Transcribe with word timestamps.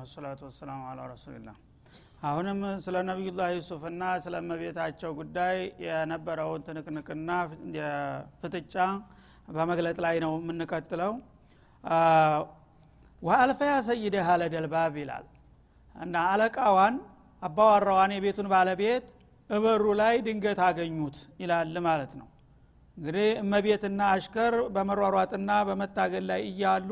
ወሰላቱ 0.00 0.40
ወሰላሙ 0.48 0.80
አላ 0.90 1.00
ረሱሊላህ። 1.12 1.56
አሁንም 2.22 2.58
ስለ 2.84 2.96
ነቢዩላህ 3.08 3.48
ዩሱፍና 3.56 4.02
ስለ 4.24 4.34
እመቤታቸው 4.42 5.10
ጉዳይ 5.20 5.56
የነበረውን 5.84 6.64
ትንቅንቅና 6.66 7.30
ፍጥጫ 8.40 8.74
በመግለጥ 9.48 9.96
ላይ 10.04 10.16
ነው 10.24 10.32
የምንቀጥለው። 10.40 11.12
ወአልፈያ 13.22 13.72
ሰይደህ 13.88 14.28
አለደልባብ 14.34 14.94
ይላል። 15.00 15.26
እና 15.94 16.16
አለቃዋን 16.32 16.94
አባዋራዋን 17.42 18.12
የቤቱን 18.16 18.48
ባለቤት 18.52 19.06
እበሩ 19.50 19.84
ላይ 20.00 20.14
ድንገት 20.26 20.60
አገኙት 20.66 21.16
ይላል 21.42 21.74
ማለት 21.86 22.12
ነው። 22.20 22.28
እንግዲህ 22.96 23.28
እመቤትና 23.42 24.00
አሽከር 24.14 24.54
በመሯሯጥና 24.74 25.50
በመታገል 25.68 26.24
ላይ 26.30 26.40
እያሉ 26.50 26.90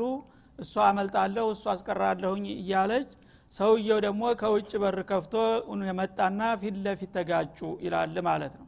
እሷ 0.59 0.73
አመልጣለሁ 0.87 1.45
እሷ 1.53 1.65
አስቀራለሁኝ 1.73 2.45
እያለች 2.55 3.09
ሰውየው 3.53 3.99
ደግሞ 4.05 4.23
ከውጭ 4.39 4.71
በር 4.81 4.97
ከፍቶ 5.09 5.35
መጣና 5.99 6.41
ፊት 6.61 6.75
ለፊት 6.85 7.11
ተጋጩ 7.15 7.59
ይላል 7.85 8.17
ማለት 8.27 8.53
ነው። 8.59 8.67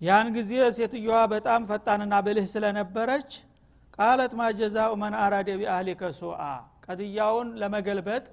ያን 0.00 0.26
ጊዜ 0.36 0.50
ሴትዮዋ 0.76 1.18
በጣም 1.32 1.62
ፈጣንና 1.70 2.14
ብልህ 2.26 2.46
ስለነበረች 2.52 3.30
ቃለት 3.98 4.32
ማጀዛኡ 4.40 4.90
መን 5.02 5.14
አራደ 5.22 5.48
ቢአህሊከ 5.60 6.10
ሱአ 6.18 6.40
ቀድያውን 6.86 7.48
ለመገልበጥ 7.60 8.24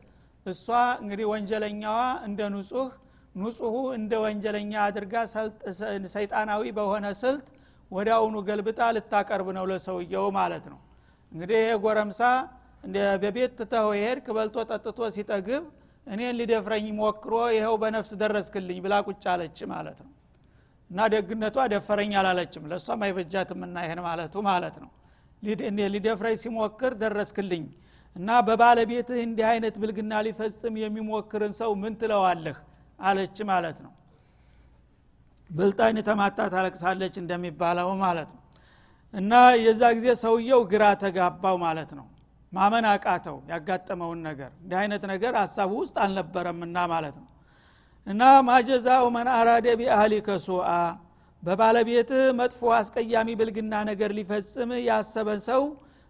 እሷ 0.46 0.66
እንግዲህ 1.02 1.26
ወንጀለኛዋ 1.32 1.98
እንደ 2.28 2.42
ንጹህ 2.54 2.90
ንጹሁ 3.36 3.76
እንደ 3.98 4.14
ወንጀለኛ 4.24 4.74
አድርጋ 4.84 5.14
ሰይጣናዊ 6.14 6.64
በሆነ 6.78 7.06
ስልት 7.22 7.48
አሁኑ 8.16 8.36
ገልብጣ 8.48 8.82
ልታቀርብ 8.96 9.48
ነው 9.58 9.66
ለሰውየው 9.72 10.28
ማለት 10.38 10.66
ነው 10.72 10.80
እንግዲህ 11.36 11.58
ይሄ 11.60 11.72
ጎረምሳ 11.84 12.20
በቤት 13.22 13.54
ትተው 13.60 13.88
ሄድክ 14.00 14.28
በልቶ 14.36 14.58
ጠጥቶ 14.70 15.08
ሲጠግብ 15.16 15.64
እኔን 16.08 16.36
ሊደፍረኝ 16.40 16.86
ሞክሮ 17.00 17.34
ይኸው 17.56 17.76
በነፍስ 17.82 18.12
ደረስክልኝ 18.22 18.78
ብላ 18.86 18.96
ቁጭ 19.08 19.24
አለች 19.34 19.58
ማለት 19.72 19.98
ነው። 20.06 20.12
እና 20.90 21.08
ደግነቷ 21.14 21.58
ደፈረኝ 21.74 22.12
አላለችም። 22.20 22.64
ለእሷም 22.72 23.02
አይበጃትም 23.06 23.62
እና 23.68 23.76
ይሄን 23.86 24.02
ማለቱ 24.08 24.36
ማለት 24.50 24.76
ነው። 24.84 24.90
ሊደፍረኝ 25.96 26.38
ሲሞክር 26.44 26.94
ደረስክልኝ 27.02 27.66
እና 28.16 28.30
በባለቤትህ 28.48 29.20
እንዲህ 29.26 29.46
አይነት 29.52 29.76
ብልግና 29.82 30.14
ሊፈጽም 30.28 30.76
የሚሞክርን 30.84 31.54
ሰው 31.60 31.72
ምን 31.82 31.94
ትለዋለህ? 32.02 32.58
አለች 33.00 33.38
ማለት 33.50 33.78
ነው። 33.86 33.92
ብልጣይን 35.50 35.98
ተማታ 36.08 36.40
ታለቅሳለች 36.54 37.16
እንደሚባለው 37.22 37.90
ማለት 38.06 38.30
ነው 38.36 38.42
እና 39.16 39.34
የዛ 39.64 39.82
ጊዜ 39.98 40.08
ሰውየው 40.24 40.62
ግራ 40.72 40.84
ተጋባው 41.04 41.56
ማለት 41.64 41.92
ነው። 42.00 42.06
ማመን 42.52 42.86
አቃተው 42.90 43.38
ያጋጠመውን 43.52 44.20
ነገር። 44.28 44.52
እንዲህ 44.62 44.78
አይነት 44.82 45.04
ነገር 45.12 45.34
ሀሳቡ 45.42 45.72
ውስጥ 45.82 45.96
አልነበረምና 46.04 46.78
ማለት 46.94 47.16
ነው። 47.22 47.28
እና 48.08 48.24
ማጀዛው 48.48 49.06
መን 49.16 49.28
አራደ 49.38 49.68
ቢአህሊከ 49.80 50.30
ሱአ 50.46 50.68
በባለቤትህ 51.44 52.24
መጥፎ 52.40 52.62
አስቀያሚ 52.78 53.30
ብልግና 53.40 53.74
ነገር 53.90 54.12
ሊፈጽም 54.18 54.72
ያሰበ 54.88 55.30
ሰው 55.48 55.64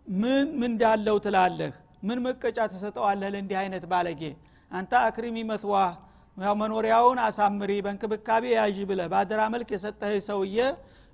ምን 0.08 0.48
ምን 0.54 0.72
እንዳለው 0.72 1.18
ትላለህ? 1.26 1.72
ምን 2.08 2.18
መቀጫ 2.26 2.58
ተሰጠዋለህ 2.74 3.30
ለእንዲህ 3.34 3.58
አይነት 3.62 3.86
ባለጌ? 3.92 4.22
አንተ 4.72 4.92
አክሪሚ 5.08 5.38
መትዋህ 5.52 5.92
መኖሪያውን 6.58 7.20
አሳምሪ 7.26 7.72
በእንክብካቤ 7.86 8.44
ያዥ 8.56 8.78
ብለ 8.90 9.02
በአደራ 9.12 9.42
መልክ 9.54 9.70
የሰጠህ 9.76 10.14
ሰውዬ 10.28 10.58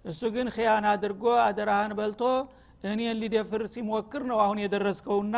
እሱ 0.05 0.21
ግን 0.35 0.47
ክያን 0.55 0.85
አድርጎ 0.91 1.23
አደራህን 1.43 1.93
በልቶ 1.97 2.21
እኔን 2.83 3.17
ሊደፍር 3.21 3.61
ሲሞክር 3.73 4.23
ነው 4.29 4.37
አሁን 4.43 4.59
የደረስከውና 4.63 5.35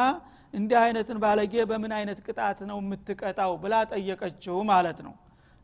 እንዲህ 0.53 0.77
አይነትን 0.83 1.17
ባለጌ 1.23 1.53
በምን 1.69 1.93
አይነት 1.97 2.19
ቅጣት 2.25 2.59
ነው 2.69 2.77
የምትቀጣው 2.81 3.51
ብላ 3.63 3.75
ጠየቀችው 3.91 4.57
ማለት 4.71 4.99
ነው። 5.07 5.13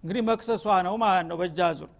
እንግዲህ 0.04 0.24
መክሰሷ 0.30 0.66
ነው 0.88 0.96
ማለት 1.04 1.26
ነው 1.30 1.38
በእጃ 1.42 1.70
ዙር 1.80 1.92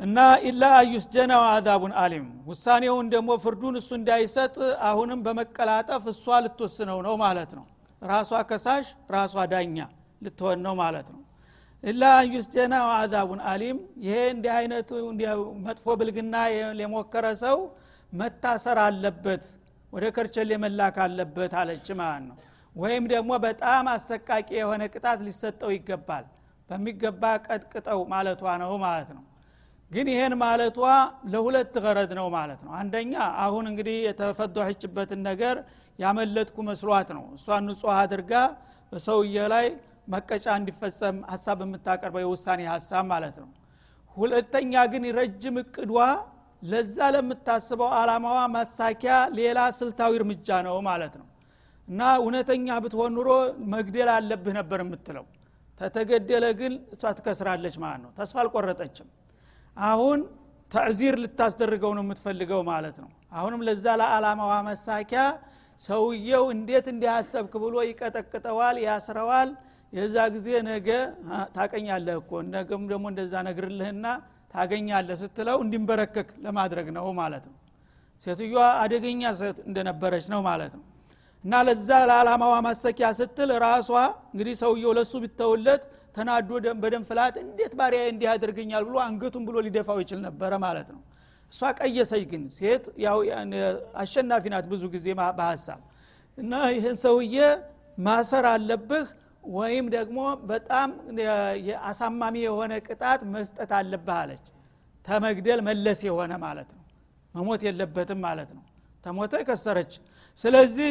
እና 0.00 0.18
ኢላ 0.48 0.62
አዩስጀና 0.78 1.32
አዛቡን 1.50 1.92
አሊም። 2.02 2.26
ውሳኔውን 2.50 3.06
ደግሞ 3.14 3.30
ፍርዱን 3.44 3.74
እሱ 3.80 3.90
እንዳይሰጥ 3.98 4.54
አሁንም 4.88 5.20
በመቀላጠፍ 5.26 6.04
እሷ 6.12 6.38
ልትወስነው 6.44 6.98
ነው 7.06 7.14
ማለት 7.24 7.50
ነው። 7.58 7.66
ራሷ 8.02 8.32
ከሳሽ 8.48 8.86
ራሷ 9.14 9.34
ዳኛ 9.52 9.78
ልትሆን 10.22 10.58
ነው 10.66 10.74
ማለት 10.80 11.06
ነው 11.14 11.20
ኢላ 11.84 12.02
አዩስጀና 12.16 12.74
አዛቡን 12.94 13.40
አሊም። 13.52 13.78
ይሄ 14.04 14.16
እንዲህ 14.32 14.52
አይነቱ 14.56 14.90
መጥፎ 15.64 15.86
ብልግና 16.00 16.34
የሞከረ 16.80 17.26
ሰው 17.42 17.58
መታሰር 18.12 18.78
አለበት 18.84 19.44
ወደ 19.92 20.04
ከርቸሌ 20.16 20.50
መላክ 20.64 20.96
አለበት 21.04 21.52
አለች 21.60 21.88
ማለት 22.00 22.24
ነው። 22.28 22.36
ወይም 22.76 23.04
ደግሞ 23.12 23.30
በጣም 23.44 23.84
አሰቃቂ 23.94 24.48
የሆነ 24.58 24.82
ቅጣት 24.94 25.18
ሊሰጠው 25.26 25.70
ይገባል። 25.76 26.24
በሚገባ 26.70 27.22
ቀጥቅጠው 27.46 28.00
ማለቷ 28.12 28.42
ነው 28.62 28.72
ማለት 28.84 29.10
ነው። 29.16 29.24
ግን 29.90 30.06
ይሄን 30.12 30.34
ማለቷ 30.42 30.78
ለሁለት 31.32 31.74
ገረድ 31.84 32.12
ነው 32.18 32.26
ማለት 32.36 32.60
ነው። 32.66 32.72
አንደኛ 32.80 33.14
አሁን 33.44 33.64
እንግዲህ 33.70 33.96
የተፈዷችበትን 34.06 35.20
ነገር 35.28 35.56
ያመለጥኩ 35.98 36.56
መስሏት 36.68 37.08
ነው። 37.16 37.24
እሷን 37.36 37.64
ንጹህ 37.68 37.92
አድርጋ 37.98 38.32
በሰውየ 38.92 39.36
ላይ 39.52 39.66
መቀጫ 40.08 40.46
እንዲፈጸም 40.60 41.16
ሀሳብ 41.32 41.58
የምታቀርበው 41.64 42.22
የውሳኔ 42.24 42.60
ሀሳብ 42.72 43.04
ማለት 43.12 43.36
ነው። 43.42 43.50
ሁለተኛ 44.16 44.72
ግን 44.92 45.04
ረጅም 45.18 45.56
እቅዷ 45.62 45.92
ለዛ 46.62 46.96
ለምታስበው 47.14 47.90
አላማዋ 47.98 48.40
ማሳኪያ 48.54 49.14
ሌላ 49.38 49.60
ስልታዊ 49.78 50.12
እርምጃ 50.20 50.48
ነው 50.66 50.76
ማለት 50.88 51.14
ነው። 51.20 51.26
እና 51.88 52.00
እውነተኛ 52.20 52.66
ብትሆን 52.84 53.12
ኑሮ 53.16 53.30
መግደል 53.72 54.10
አለብህ 54.16 54.54
ነበር 54.58 54.80
የምትለው። 54.84 55.24
ተተገደለ 55.80 56.44
ግን 56.60 56.72
እሷ 56.94 57.12
ትከስራለች 57.18 57.76
ማለት 57.84 58.00
ነው። 58.04 58.10
ተስፋ 58.18 58.36
አልቆረጠችም። 58.42 59.08
አሁን 59.76 60.18
ተዕዚር 60.72 61.14
ልታስደርገው 61.22 61.92
ነው 61.96 62.04
የምትፈልገው 62.04 62.60
ማለት 62.70 62.96
ነው። 63.02 63.08
አሁንም 63.32 63.60
ለዛ 63.68 63.86
ለዓላማዋ 64.00 64.52
መሳኪያ 64.68 65.22
ሰውየው 65.82 66.44
እንዴት 66.54 66.86
እንዲያሰብክ 66.92 67.52
ብሎ 67.62 67.74
ይቀጠቅጠዋል 67.88 68.76
ያስረዋል 68.86 69.50
የዛ 69.92 70.16
ጊዜ 70.34 70.48
ነገ 70.68 70.88
ታቀኛለህ 71.56 72.16
እኮ 72.20 72.30
ነገም 72.54 72.84
ደግሞ 72.92 73.04
እንደዛ 73.12 73.34
ነግርልህና 73.48 74.06
ታገኛለህ 74.54 75.16
ስትለው 75.22 75.58
እንዲንበረከክ 75.64 76.28
ለማድረግ 76.44 76.86
ነው 76.96 77.06
ማለት 77.20 77.44
ነው። 77.50 77.56
ሴትዮዋ 78.26 78.64
አደገኛ 78.82 79.22
ሴት 79.40 79.58
እንደነበረች 79.68 80.26
ነው 80.32 80.40
ማለት 80.48 80.72
ነው። 80.78 80.84
እና 81.44 81.54
ለዛ 81.68 81.88
ለዓላማዋ 82.08 82.56
ማሰኪያ 82.66 83.06
ስትል 83.20 83.50
ራሷ 83.64 83.88
እንግዲህ 84.32 84.54
ሰውየው 84.62 84.92
ለሱ 84.98 85.12
ቢተውለት 85.24 85.82
ተናዶ 86.16 86.50
በደም 86.82 87.02
ፍላት 87.08 87.34
እንዴት 87.42 87.72
ባሪያ 87.78 88.02
እንዲህ 88.12 88.26
ያደርገኛል 88.30 88.82
ብሎ 88.88 88.96
አንገቱን 89.06 89.44
ብሎ 89.48 89.56
ሊደፋው 89.66 89.98
ይችል 90.02 90.20
ነበረ 90.26 90.52
ማለት 90.64 90.88
ነው። 90.94 91.00
እሷ 91.52 91.70
ቀየሰች 91.78 92.22
ግን 92.30 92.42
ሴት 92.56 92.84
ያው 93.04 93.18
አሸናፊ 94.02 94.44
ናት 94.54 94.66
ብዙ 94.72 94.82
ጊዜ 94.94 95.06
በሀሳብ። 95.38 95.80
እና 96.38 96.52
ይህን 96.74 96.96
ሰውዬ 97.04 97.36
ማሰር 97.98 98.46
አለብህ 98.52 99.06
ወይም 99.52 99.86
ደግሞ 99.94 100.18
በጣም 100.48 100.88
አሳማሚ 101.84 102.34
የሆነ 102.44 102.72
ቅጣት 102.86 103.20
መስጠት 103.34 103.70
አለብህ 103.78 104.16
አለች። 104.18 104.44
ተመግደል 105.06 105.60
መለስ 105.68 106.00
የሆነ 106.08 106.32
ማለት 106.44 106.68
ነው። 106.76 106.82
መሞት 107.34 107.62
የለበትም 107.66 108.20
ማለት 108.26 108.50
ነው። 108.56 108.64
ተሞተ 109.04 109.34
ከሰረች 109.48 109.92
ስለዚህ 110.38 110.90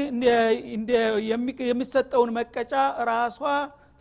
የሚሰጠውን 1.63 2.31
መቀጫ 2.38 2.74
ራሷ 3.09 3.38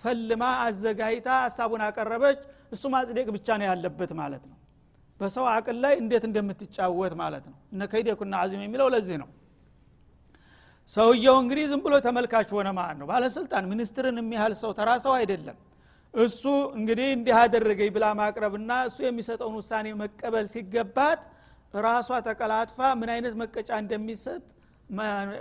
ፈልማ 0.02 0.42
አዘጋጅታ 0.64 1.28
ሀሳቡን 1.44 1.82
አቀረበች። 1.86 2.40
እሱ 2.72 2.84
ማጽደቅ 2.94 3.26
ብቻ 3.36 3.48
ነው 3.60 3.66
ያለበት 3.70 4.10
ማለት 4.20 4.42
ነው። 4.50 4.56
በሰው 5.20 5.46
አቅል 5.54 5.78
ላይ 5.84 5.94
እንዴት 6.02 6.24
እንደምትጫወት 6.28 7.14
ማለት 7.22 7.44
ነው። 7.50 7.56
እነ 7.72 7.88
ከይደኩና 7.92 8.34
አዚም 8.42 8.62
የሚለው 8.66 8.88
ለዚህ 8.94 9.16
ነው 9.22 9.28
ሰውየው 10.90 11.36
እንግዲህ 11.42 11.64
ዝም 11.70 11.80
ብሎ 11.84 11.94
ተመልካች 12.06 12.48
ሆነ 12.56 12.68
ማለት 12.78 12.96
ነው። 13.00 13.06
ባለስልጣን 13.10 13.64
ሚኒስትርን 13.72 14.16
የሚያህል 14.20 14.54
ሰው 14.62 14.70
ተራ 14.78 14.90
ሰው 15.04 15.12
አይደለም። 15.18 15.58
እሱ 16.14 16.42
እንግዲህ 16.78 17.08
እንዲህ 17.16 17.34
አደረገኝ 17.40 17.90
ብላ 17.96 18.06
ማቅረብና 18.20 18.70
እሱ 18.88 18.98
የሚሰጠውን 19.06 19.54
ውሳኔ 19.60 19.86
መቀበል 20.00 20.46
ሲገባት 20.54 21.20
ራሷ 21.80 22.08
ተቀላጥፋ 22.28 22.78
ምን 23.00 23.10
አይነት 23.14 23.34
መቀጫ 23.42 23.70
እንደሚሰጥ 23.82 24.42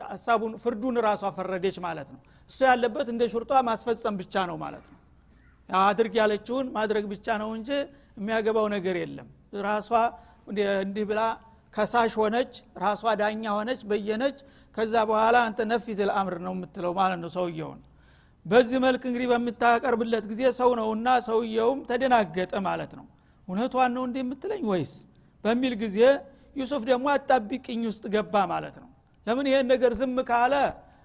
ሀሳቡን 0.09 0.53
ፍርዱን 0.63 0.97
ራሷ 1.07 1.23
ፈረደች 1.37 1.77
ማለት 1.87 2.09
ነው። 2.13 2.19
እሱ 2.49 2.59
ያለበት 2.69 3.07
እንደ 3.13 3.23
ሹርጧ 3.33 3.51
ማስፈጸም 3.69 4.15
ብቻ 4.21 4.45
ነው 4.49 4.57
ማለት 4.63 4.85
ነው። 4.91 4.97
አድርግ 5.69 6.13
ያለችውን 6.21 6.67
ማድረግ 6.77 7.05
ብቻ 7.13 7.37
ነው 7.41 7.49
እንጂ 7.57 7.69
የሚያገባው 8.19 8.67
ነገር 8.75 8.95
የለም። 9.01 9.27
ራሷ 9.67 9.89
እንዲህ 10.81 11.05
ብላ 11.09 11.21
ከሳሽ 11.73 12.13
ሆነች 12.21 12.53
ራሷ 12.83 13.03
ዳኛ 13.19 13.43
ሆነች 13.57 13.81
በየነች 13.89 14.37
ከዛ 14.77 14.93
በኋላ 15.09 15.37
አንተ 15.47 15.59
ነፊዝ 15.71 15.99
ልአምር 16.09 16.35
ነው 16.45 16.53
የምትለው 16.55 16.91
ማለት 16.99 17.19
ነው 17.23 17.29
ሰውየውን። 17.35 17.79
በዚህ 18.45 18.77
መልክ 18.83 19.03
እንግዲህ 19.09 19.27
በምታቀርብለት 19.31 20.25
ጊዜ 20.31 20.41
ሰው 20.59 20.69
ነውና 20.79 21.07
ሰውየውም 21.27 21.79
ተደናገጠ 21.89 22.53
ማለት 22.67 22.91
ነው። 22.99 23.05
እውነቷን 23.47 23.91
ነው 23.95 24.03
እንዲህ 24.07 24.21
የምትለኝ 24.23 24.63
ወይስ? 24.71 24.91
በሚል 25.43 25.73
ጊዜ 25.81 25.97
ዩሱፍ 26.55 26.83
ደግሞ 26.89 27.05
አጣቢቅኝ 27.15 27.81
ውስጥ 27.89 28.03
ገባ 28.13 28.35
ማለት 28.53 28.75
ነው። 28.83 28.89
ለምን 29.27 29.45
ይሄን 29.49 29.67
ነገር 29.71 29.91
ዝም 29.99 30.17
ካለ 30.29 30.53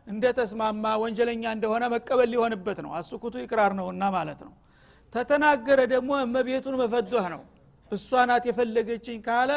እንደተስማማ 0.07 0.85
ወንጀለኛ 1.03 1.45
እንደሆነ 1.57 1.85
መቀበል 1.95 2.29
ሊሆንበት 2.33 2.79
ነው። 2.85 2.91
አስኩቱ 2.99 3.35
ይቅራር 3.43 3.73
ነውና 3.79 4.05
ማለት 4.17 4.41
ነው። 4.47 4.55
ተተናገረ 5.13 5.81
ደግሞ 5.93 6.11
እመቤቱን 6.25 6.77
መፈዶህ 6.81 7.27
ነው። 7.35 7.43
እሷ 7.91 8.11
ናት 8.31 8.45
የፈለገችኝ 8.51 9.19
ካለ 9.27 9.51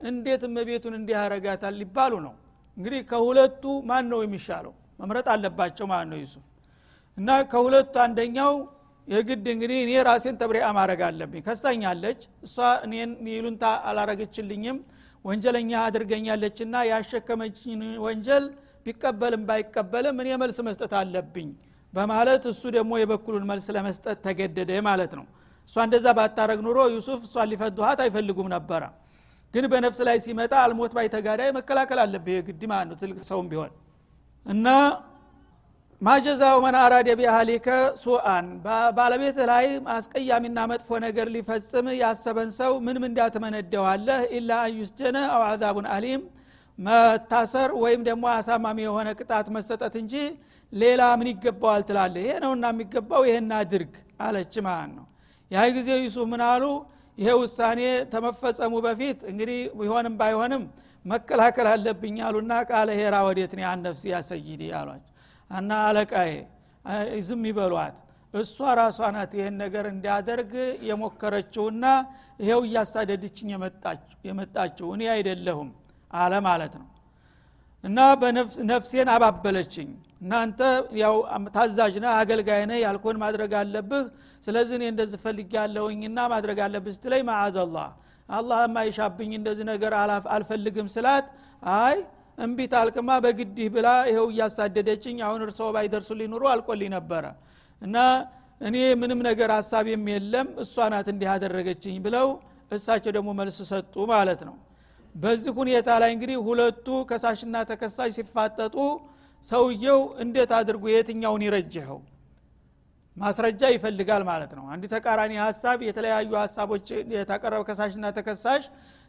እንዴት 0.00 0.42
እመቤቱን 0.48 0.94
እንዲህ 0.98 1.14
ያረጋታል 1.18 1.74
ሊባሉ 1.80 2.14
ነው 2.26 2.34
እንግዲህ 2.78 3.00
ከሁለቱ 3.10 3.62
ማን 3.88 4.04
ነው 4.12 4.20
የሚሻለው? 4.24 4.72
መምረጥ 5.00 5.26
አለባቸው 5.32 5.86
ማለት 5.92 6.08
ነው 6.12 6.18
ዩሱፍ። 6.22 6.44
እና 7.18 7.28
ከሁለቱ 7.52 7.94
አንደኛው 8.04 8.52
የግድ 9.08 9.46
እንግዲህ 9.52 9.78
እኔ 9.84 9.92
ራሴን 10.08 10.36
تبرئة 10.40 10.66
ማድረግ 10.76 11.00
አለብኝ። 11.08 11.42
ከሳኛለች 11.46 12.18
እሷ 12.46 12.56
እኔን 12.86 13.10
ይሉኝታ 13.30 13.64
አላረገችልኝም 13.88 14.78
ወንጀለኛ 15.24 15.70
አድርገኛለችና 15.86 16.74
ያሸከመችኝ 16.90 17.80
ወንጀል 18.04 18.44
ቢቀበልም 18.86 19.42
ባይቀበልም 19.48 20.16
እኔ 20.22 20.28
መልስ 20.42 20.58
መስጠት 20.68 20.92
አለብኝ 21.00 21.48
በማለት 21.94 22.42
እሱ 22.50 22.62
ደግሞ 22.76 22.92
የበኩሉን 23.00 23.44
መልስ 23.50 23.66
ለመስጠት 23.76 24.18
ተገደደ 24.26 24.72
ማለት 24.88 25.12
ነው። 25.18 25.26
እሷ 25.70 25.76
እንደዛ 25.86 26.06
ባታረግ 26.18 26.60
ኑሮ 26.66 26.78
ዩሱፍ 26.94 27.20
እሷን 27.26 27.48
ሊፈዱሃት 27.52 28.00
አይፈልጉም 28.04 28.48
ነበረ 28.54 28.82
ግን 29.54 29.64
በነፍስ 29.72 30.00
ላይ 30.08 30.16
ሲመጣ 30.24 30.52
አልሞት 30.62 30.92
ባይ 30.96 31.06
ተጋዳይ 31.14 31.50
መከላከል 31.58 31.98
አለብህ 32.02 32.34
የግድ 32.38 32.62
ማለት 32.72 32.88
ነው። 32.90 32.96
ትልቅ 33.02 33.18
ሰውም 33.28 33.46
ቢሆን 33.52 33.70
እና 34.46 34.66
ማጀዛው 36.00 36.56
መን 36.64 36.76
አራደ 36.80 37.08
ቢአህሊከ 37.18 37.68
ሱአን 38.02 38.46
ባለቤት 38.96 39.38
ላይ 39.50 39.64
አስቀያሚና 39.94 40.58
መጥፎ 40.72 40.98
ነገር 41.04 41.26
ሊፈጽም 41.34 41.86
ያሰበን 42.00 42.50
ሰው 42.58 42.72
ምን 42.86 42.98
ምንዳ 43.04 43.18
ኢላ 44.32 44.50
አንዩስጀነ 44.66 45.16
አው 45.34 45.42
አዛቡን 45.48 45.88
አሊም 45.94 46.22
መታሰር 46.78 47.70
ወይም 47.82 48.02
ደግሞ 48.08 48.24
አሳማሚ 48.34 48.78
የሆነ 48.86 49.08
ቅጣት 49.18 49.46
መሰጠት 49.56 49.94
እንጂ 50.02 50.14
ሌላ 50.72 51.02
ምን 51.18 51.28
ይገባዋል 51.32 51.82
ትላለ 51.88 52.14
ይሄ 52.22 52.32
ነውና 52.44 52.66
የሚገባው 52.72 53.22
ይሄን 53.28 53.50
አድርግ 53.58 53.92
አለች 54.20 54.54
ማለት 54.66 54.92
ነው። 54.98 55.06
ያ 55.50 55.64
ጊዜ 55.76 55.90
ዩሱፍ 56.04 56.26
ምን 56.32 56.42
አሉ 56.48 56.64
ይሄ 57.18 57.30
ውሳኔ 57.40 57.80
ተመፈጸሙ 58.12 58.74
በፊት 58.84 59.18
እንግዲህ 59.30 59.60
ቢሆንም 59.78 60.14
ባይሆንም 60.20 60.64
መከላከል 61.04 61.66
አለብኝ 61.72 62.16
አሉና 62.26 62.52
ቃለ 62.70 62.88
ሄራ 63.00 63.16
ወዴት 63.26 63.52
ነው 63.58 63.64
አነፍሲ 63.70 64.04
ያሰይዲ 64.12 64.62
አሏቸው። 64.78 65.14
እና 65.50 65.70
አለቃዬ 65.86 66.30
ዝም 67.28 67.42
ይበሏት። 67.50 67.96
እሷ 68.34 68.56
ራሷ 68.80 68.98
ናት 69.14 69.32
ይህን 69.38 69.54
ነገር 69.62 69.84
እንዲያደርግ 69.92 70.52
የሞከረችውና 70.88 71.84
ይሄው 72.40 72.60
እያሳደድችኝ 72.66 73.48
የመጣችው 74.28 74.88
እኔ 74.96 75.02
አይደለሁም 75.14 75.70
አለ 76.10 76.34
ማለት 76.48 76.74
ነው 76.80 76.88
እና 77.84 77.98
በነፍሴን 78.20 79.08
አባበለችኝ። 79.14 79.88
እናንተ 80.22 80.60
ያው 81.00 81.16
ታዛዥ 81.56 81.94
ነህ 82.04 82.12
አገልጋይ 82.20 82.62
ነህ 82.70 82.78
ያልኮን 82.84 83.16
ማድረግ 83.22 83.52
አለብህ። 83.60 84.04
ስለዚህ 84.46 84.74
እኔ 84.78 84.84
እንደዚህ 84.92 85.18
ፈልግ 85.24 85.50
ያለውኝና 85.58 86.18
ማድረግ 86.32 86.58
አለብህ 86.66 86.94
ስትለይ 86.96 87.22
ማአዘላህ 87.28 87.88
አላህ 88.28 88.58
የማይሻብኝ 88.64 89.30
እንደዚህ 89.38 89.66
ነገር 89.70 89.92
አልፈልግም 90.34 90.88
ስላት 90.94 91.26
አይ 91.76 91.96
እምቢ 92.38 92.58
ታልቅማ 92.72 93.10
በግዲህ 93.24 93.68
ብላ 93.74 93.88
ይኸው 94.10 94.26
እያሳደደችኝ 94.32 95.16
አሁን 95.28 95.40
እርስዎ 95.46 95.68
ባይደርሱ 95.76 96.10
ሊኑሩ 96.20 96.42
አልቆልኝ 96.52 96.90
ነበረ። 96.96 97.24
እና 97.82 97.96
እኔ 98.60 98.76
ምንም 99.00 99.20
ነገር 99.28 99.50
ሀሳብም 99.56 100.04
የለም 100.12 100.48
እሷ 100.62 100.86
ናት 100.92 101.08
እንዲህ 101.12 101.28
አደረገችኝ 101.34 101.96
ብለው 102.06 102.28
እሳቸው 102.70 103.12
ደግሞ 103.16 103.28
መልስ 103.38 103.58
ሰጡ 103.70 103.94
ማለት 104.12 104.40
ነው 104.48 104.56
በዚህ 105.18 105.52
ሁኔታ 105.58 105.88
ላይ 106.02 106.10
እንግዲህ 106.14 106.36
ሁለቱ 106.46 106.86
ከሳሽና 107.10 107.56
ተከሳሽ 107.70 108.10
ሲፋጠጡ 108.18 108.76
ሰውየው 109.46 110.00
እንዴት 110.22 110.50
አድርጎ 110.58 110.84
የትኛውን 110.92 111.42
ይረጅኸው 111.46 111.98
ማስረጃ 113.16 113.62
ይፈልጋል 113.74 114.22
ማለት 114.28 114.52
ነው። 114.58 114.64
አንድ 114.72 114.84
ተቃራኒ 114.92 115.32
ሀሳብ 115.44 115.78
የተለያዩ 115.86 116.30
ሀሳቦች 116.42 116.86
የተቀረበ 117.14 117.62
ከሳሽና 117.68 118.06
ተከሳሽ 118.18 118.64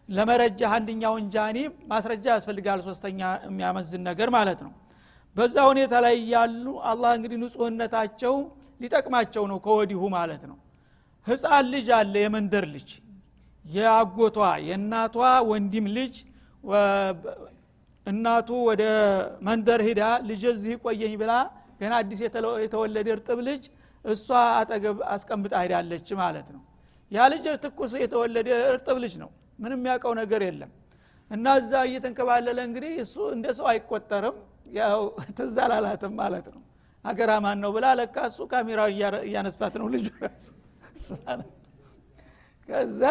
ለመረጃህ 0.10 0.72
አንድኛውን 0.78 1.26
ጃኒብ 1.34 1.72
ማስረጃ 1.92 2.26
ያስፈልጋል 2.36 2.80
ሶስተኛ 2.88 3.20
የሚያመዝን 3.46 4.02
ነገር 4.10 4.30
ማለት 4.38 4.62
ነው። 4.66 4.72
በዛ 5.36 5.56
ሁኔታ 5.72 5.94
ላይ 6.06 6.16
ያሉ 6.34 6.66
አላህ 6.92 7.12
እንግዲህ 7.18 7.38
ንጹህነታቸው 7.44 8.36
ሊጠቅማቸው 8.82 9.44
ነው 9.52 9.58
ከወዲሁ 9.66 10.02
ማለት 10.16 10.44
ነው። 10.52 10.58
ህፃን 11.28 11.66
ልጅ 11.74 11.88
አለ 11.98 12.14
የመንደር 12.24 12.66
ልጅ 12.76 12.90
የአጎቷ 13.66 14.38
የእናቷ 14.68 15.16
ወንድም 15.50 15.88
ልጅ 15.98 16.16
እናቱ 18.06 18.50
ወደ 18.68 18.84
መንደር 19.48 19.82
ሂዳ 19.88 20.02
ልጅ 20.30 20.44
እዚህ 20.52 20.76
ቆየኝ 20.84 21.14
ብላ 21.22 21.34
ገና 21.82 21.94
አዲስ 22.02 22.20
የተወለደ 22.64 23.08
እርጥብ 23.16 23.40
ልጅ 23.50 23.64
እሷ 24.06 24.28
አጠገብ 24.60 24.98
አስቀምጣ 25.14 25.54
ሄዳለች 25.64 26.08
ማለት 26.22 26.48
ነው። 26.56 26.62
ያ 27.12 27.28
ልጅ 27.34 27.46
ትኩስ 27.64 27.94
የተወለደ 28.04 28.50
እርጥብ 28.72 28.98
ልጅ 29.04 29.14
ነው። 29.24 29.30
ምንም 29.60 29.82
ያውቀው 29.90 30.14
ነገር 30.22 30.42
የለም። 30.48 30.72
እና 31.32 31.46
እዛ 31.62 31.72
እየተንከባለለ 31.88 32.58
እንግዲህ 32.68 32.94
እሱ 33.04 33.16
እንደ 33.36 33.48
ሰው 33.58 33.66
አይቆጠርም። 33.72 34.38
ያው 34.74 35.00
ትዝ 35.38 35.58
ማለት 36.18 36.48
ነው። 36.54 36.62
አገራማን 37.06 37.58
ነው 37.64 37.72
ብላ 37.76 37.86
ለካ 38.00 38.16
እሱ 38.30 38.40
ካሜራው 38.52 38.90
እያነሳት 39.24 39.76
ነው 39.82 39.88
ልጁ 39.94 40.08
ከዛ 42.70 43.02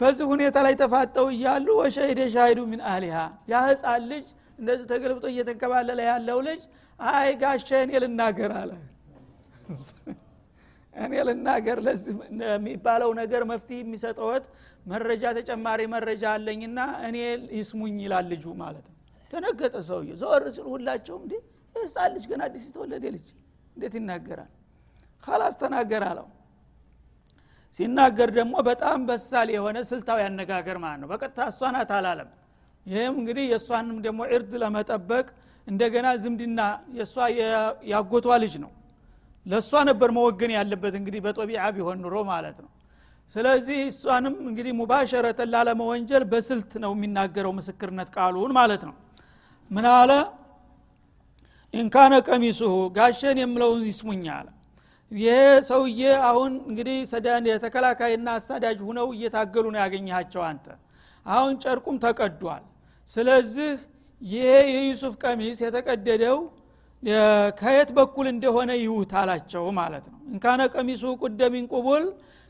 በዚህ 0.00 0.26
ሁኔታ 0.32 0.56
ላይ 0.66 0.74
ተፋጠው 0.80 1.26
እያሉ 1.34 1.66
ወሸሂደ 1.80 2.20
ሻሂዱ 2.34 2.60
ሚን 2.72 2.80
አህሊሃ 2.90 3.16
ያ 3.50 3.62
ህፃን 3.68 4.02
ልጅ 4.12 4.26
እንደዚህ 4.58 4.84
ተገልብጦ 4.92 5.24
እየተንከባለለ 5.32 5.98
ያለው 6.10 6.38
ልጅ 6.48 6.62
አይ 7.00 7.30
ጋሸ 7.42 7.68
እኔ 7.84 7.92
ልናገር 8.04 8.52
አለ። 8.60 8.70
እኔ 10.94 11.14
ልናገር 11.28 11.78
ለዚህ 11.86 12.14
የሚባለው 12.48 13.10
ነገር 13.20 13.42
መፍትሄ 13.50 13.78
የሚሰጠወት 13.82 14.44
መረጃ 14.86 15.24
ተጨማሪ 15.38 15.80
መረጃ 15.94 16.24
አለኝና 16.36 16.78
እኔ 17.08 17.16
ይስሙኝ 17.58 17.98
ይላል 18.04 18.26
ልጁ 18.32 18.46
ማለት 18.62 18.86
ነው። 18.88 18.94
ደነገጠ 19.32 19.76
ሰውየ 19.88 20.12
ዘወር 20.20 20.44
ሲሉ 20.56 20.66
ሁላቸውም 20.74 21.22
እንዴ? 21.24 21.34
ህፃን 21.76 22.10
ልጅ 22.16 22.24
ገና 22.30 22.42
አዲስ 22.48 22.64
የተወለደ 22.68 23.04
ልጅ 23.16 23.26
እንዴት 23.74 23.94
ይናገራል? 23.98 24.50
ካላስ 25.24 25.54
ተናገር 25.62 26.02
አለው 26.10 26.26
ሲናገር 27.78 28.28
ደግሞ 28.36 28.54
በጣም 28.68 28.98
በሳል 29.08 29.48
የሆነ 29.54 29.78
ስልታዊ 29.90 30.20
አነጋገር 30.28 30.76
ማለት 30.84 31.00
ነው። 31.02 31.08
በቀጥታ 31.12 31.38
እሷ 31.50 31.60
አላለም። 31.98 32.30
ይህም 32.86 33.14
እንግዲህ 33.20 33.44
የእሷንም 33.52 33.98
ደግሞ 34.06 34.20
እርድ 34.34 34.52
ለመጠበቅ 34.62 35.26
እንደገና 35.66 36.08
ዝምድና 36.22 36.60
የእሷ 36.96 37.16
ያጎቷ 37.90 38.28
ልጅ 38.42 38.54
ነው። 38.64 38.70
ለእሷ 39.46 39.72
ነበር 39.90 40.10
መወገን 40.16 40.52
ያለበት 40.56 40.94
እንግዲህ 41.00 41.20
በጦቢዓ 41.26 41.62
ቢሆን 41.76 41.98
ኑሮ 42.04 42.16
ማለት 42.30 42.58
ነው። 42.64 42.70
ስለዚህ 43.34 43.78
እሷንም 43.90 44.34
እንግዲህ 44.46 44.72
ሙባሸረተን 44.80 45.48
ላለመወንጀል 45.54 46.24
በስልት 46.30 46.72
ነው 46.84 46.92
የሚናገረው 46.96 47.52
ምስክርነት 47.58 48.08
ቃሉን 48.16 48.52
ማለት 48.58 48.82
ነው። 48.88 48.94
ምን 49.70 49.86
አለ? 49.92 50.10
ኢንካነ 51.74 52.14
ቀሚሱሁ 52.28 52.74
ጋሸን 52.96 53.38
የምለውን 53.42 53.82
ይስሙኛ 53.88 54.26
አለ 54.38 54.48
ይሄ 55.12 55.34
ሰውዬ 55.68 56.00
አሁን 56.28 56.52
እንግዲህ 56.68 56.96
ሰዳን 57.10 57.44
የተከላካይና 57.50 58.28
አሳዳጅ 58.38 58.78
ሁነው 58.88 59.08
እየታገሉ 59.14 59.64
ነው 59.74 59.80
ያገኘሃቸው 59.82 60.42
አንተ። 60.48 60.66
አሁን 61.26 61.54
ጨርቁም 61.62 61.96
ተቀዷል። 62.04 62.64
ስለዚህ 63.10 63.70
ይሄ 64.22 64.44
የዩሱፍ 64.72 65.14
ቀሚስ 65.24 65.58
የተቀደደው 65.64 66.38
ከየት 67.60 67.90
በኩል 67.98 68.26
እንደሆነ 68.32 68.70
ይሁት 68.80 69.12
አላቸው 69.20 69.64
ማለት 69.78 70.04
ነው። 70.12 70.18
እንካነ 70.30 70.62
ቀሚሱ 70.74 71.02
ቁደሚን 71.22 71.66
ቁቡል 71.74 72.04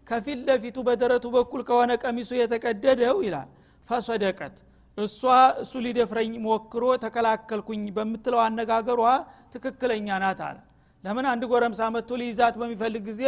ከፊት 0.07 0.41
ለፊቱ 0.49 0.77
በደረቱ 0.87 1.27
በኩል 1.35 1.63
ከሆነ 1.69 1.93
ቀሚሱ 2.05 2.31
የተቀደደው 2.39 3.19
ይላል። 3.27 3.49
ፈሰደቀት 3.89 4.57
እሷ 4.99 5.21
እሱ 5.63 5.73
ሊደፍረኝ 5.85 6.33
ሞክሮ 6.47 6.85
ተከላከልኩኝ 7.05 7.83
በምትለው 7.97 8.41
አነጋገሯ 8.47 9.03
ትክክለኛ 9.55 10.09
ናት 10.23 10.41
አለ 10.49 10.57
ለምን 11.05 11.27
አንድ 11.33 11.43
ጎረምሳ 11.51 11.81
መጥቶ 11.95 12.11
ሊይዛት 12.21 12.55
በሚፈልግ 12.61 13.03
ጊዜ 13.09 13.23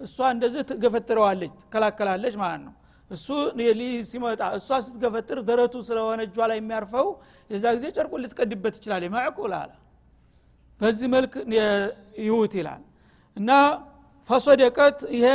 እሷ 0.00 0.16
እንደዚህ 0.34 0.62
ትገፈትረዋለች 0.70 1.52
ትከላከላለች 1.62 2.34
ማለት 2.42 2.60
ነው። 2.66 2.74
እሱ 3.10 3.26
ሲመጣ 4.08 4.42
እሷ 4.58 4.68
ስትገፈጥር 4.84 5.38
ደረቱ 5.48 5.74
ስለሆነ 5.88 6.20
እጇ 6.28 6.38
ላይ 6.50 6.58
የሚያርፈው 6.60 7.08
የዛ 7.50 7.64
ጊዜ 7.76 7.86
ጨርቁን 7.96 8.22
ልትቀድበት 8.24 8.74
ይችላል 8.78 9.04
ማዕቁል 9.14 9.52
አለ። 9.60 9.72
በዚህ 10.80 11.08
መልክ 11.14 11.34
ይሁት 12.24 12.54
ይላል። 12.60 12.82
እና 13.36 13.50
ፈሶደቀት 14.28 14.98
ይሄ 15.16 15.26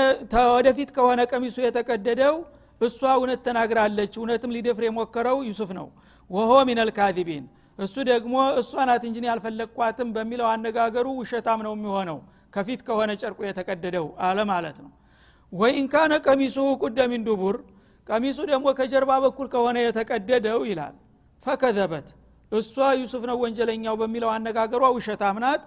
ወደፊት 0.55 0.89
ከሆነ 0.95 1.21
ቀሚሱ 1.31 1.57
የተቀደደው 1.65 2.36
እሷ 2.81 3.00
እውነት 3.17 3.39
ተናግራለች 3.48 4.13
እውነትም 4.19 4.53
ሊደፍር 4.55 4.83
የሞከረው 4.88 5.38
ዩሱፍ 5.50 5.71
ነው። 5.79 5.88
ወሆ 6.29 6.51
ሚነል 6.69 6.89
ካዚቢን 6.98 7.45
እሱ 7.81 7.95
ደግሞ 8.09 8.33
እሷ 8.61 8.71
ናት 8.88 9.03
እንጂ 9.07 9.17
ያልፈለግኳትም 9.27 10.09
በሚለው 10.15 10.47
አነጋገሩ 10.50 11.07
ውሸታም 11.19 11.59
ነው 11.67 11.73
የሚሆነው። 11.75 12.17
ከፊት 12.53 12.81
ከሆነ 12.88 13.11
ጨርቁ 13.21 13.39
የተቀደደው 13.47 14.07
አለ 14.27 14.39
ማለት 14.51 14.77
ነው። 14.83 14.91
ወኢንካነ 15.51 16.13
ቀሚሱ 16.25 16.57
ቁደሚን 16.83 17.23
ዱቡር 17.27 17.55
ቀሚሱ 18.07 18.39
ደግሞ 18.51 18.67
ከጀርባ 18.79 19.11
በኩል 19.25 19.47
ከሆነ 19.53 19.77
የተቀደደው 19.85 20.59
ይላል። 20.69 20.95
ፈከዘበት 21.45 22.07
እሷ 22.51 22.75
ዩሱፍ 23.01 23.23
ነው 23.29 23.38
ወንጀለኛው 23.43 23.95
በሚለው 24.01 24.29
አነጋገሯ 24.35 24.83
ውሸታም 24.97 25.38
ናት። 25.43 25.61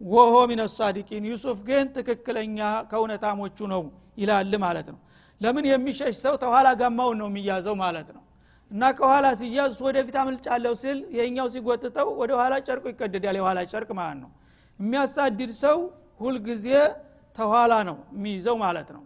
ወሆ 0.00 0.34
ሚነሳዲቂን 0.50 1.24
ዩሱፍ 1.30 1.58
ግን 1.68 1.86
ትክክለኛ 1.96 2.58
ከእውነታሞቹ 2.90 3.58
ነው 3.72 3.82
ይላል 4.18 4.52
ማለት 4.64 4.88
ነው። 4.92 4.98
ለምን 5.40 5.64
የሚሸሽ 5.70 6.14
ሰው 6.24 6.34
ተኋላ 6.42 6.68
ጋማውን 6.80 7.18
ነው 7.22 7.28
የሚያዘው 7.30 7.74
ማለት 7.82 8.08
ነው 8.16 8.22
እና 8.70 8.82
ከኋላ 8.98 9.26
ሲያዝ 9.40 9.70
እሱ 9.72 9.80
ወደፊት 9.88 10.16
አምልጫለሁ 10.22 10.72
ሲል 10.80 10.98
የኛው 11.16 11.48
ሲጎትተው 11.54 12.08
ወደ 12.20 12.32
ኋላ 12.40 12.54
ጨርቁ 12.66 12.84
ይቀደዳል። 12.92 13.36
የኋላ 13.40 13.58
ጨርቅ 13.72 13.90
ማለት 14.00 14.18
ነው። 14.24 14.30
የሚያሳድድ 14.78 15.52
ሰው 15.62 15.78
ሁልጊዜ 16.20 16.66
ተኋላ 17.38 17.72
ነው 17.88 17.96
የሚይዘው 18.16 18.56
ማለት 18.64 18.88
ነው። 18.96 19.02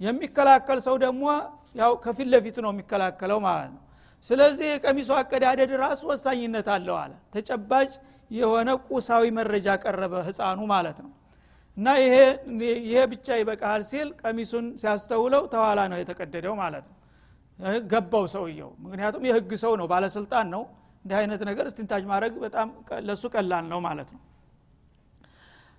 የሚከላከል 0.00 0.78
ሰው 0.86 0.96
ደግሞ 1.04 1.24
ያው 1.74 1.92
ከፊት 2.04 2.28
ለፊቱ 2.32 2.56
ነው 2.64 2.70
የሚከላከለው 2.74 3.38
ማለት 3.46 3.70
ነው። 3.74 3.80
ስለዚህ 4.24 4.66
የቀሚሱ 4.72 5.10
አቀዳደድ 5.20 5.70
ራሱ 5.84 6.02
ወሳኝነት 6.10 6.68
አለው 6.74 6.96
አለ። 7.02 7.12
ተጨባጭ 7.34 7.90
የሆነ 8.30 8.70
ቁሳዊ 8.88 9.24
መረጃ 9.38 9.68
ቀረበ 9.82 10.14
ህፃኑ 10.28 10.60
ማለት 10.72 10.98
ነው። 11.04 11.10
እና 11.76 11.86
ይሄ 12.84 12.94
ብቻ 13.12 13.26
ይበቃል 13.40 13.82
ሲል 13.90 14.08
ቀሚሱን 14.22 14.66
ሲያስተውለው 14.80 15.42
ተኋላ 15.54 15.80
ነው 15.92 15.98
የተቀደደው 16.02 16.54
ማለት 16.62 16.84
ነው 16.88 16.94
ገባው 17.90 18.24
ሰውየው። 18.32 18.70
ምክንያቱም 18.84 19.24
የህግ 19.28 19.50
ሰው 19.62 19.72
ነው 19.80 19.86
ባለስልጣን 19.92 20.46
ነው። 20.54 20.62
እንዲህ 21.04 21.16
አይነት 21.20 21.40
ነገር 21.48 21.66
استنتاج 21.72 22.04
ማድረግ 22.10 22.34
በጣም 22.44 22.68
ለሱ 23.06 23.24
ቀላል 23.34 23.64
ነው 23.72 23.80
ማለት 23.86 24.08
ነው። 24.14 24.20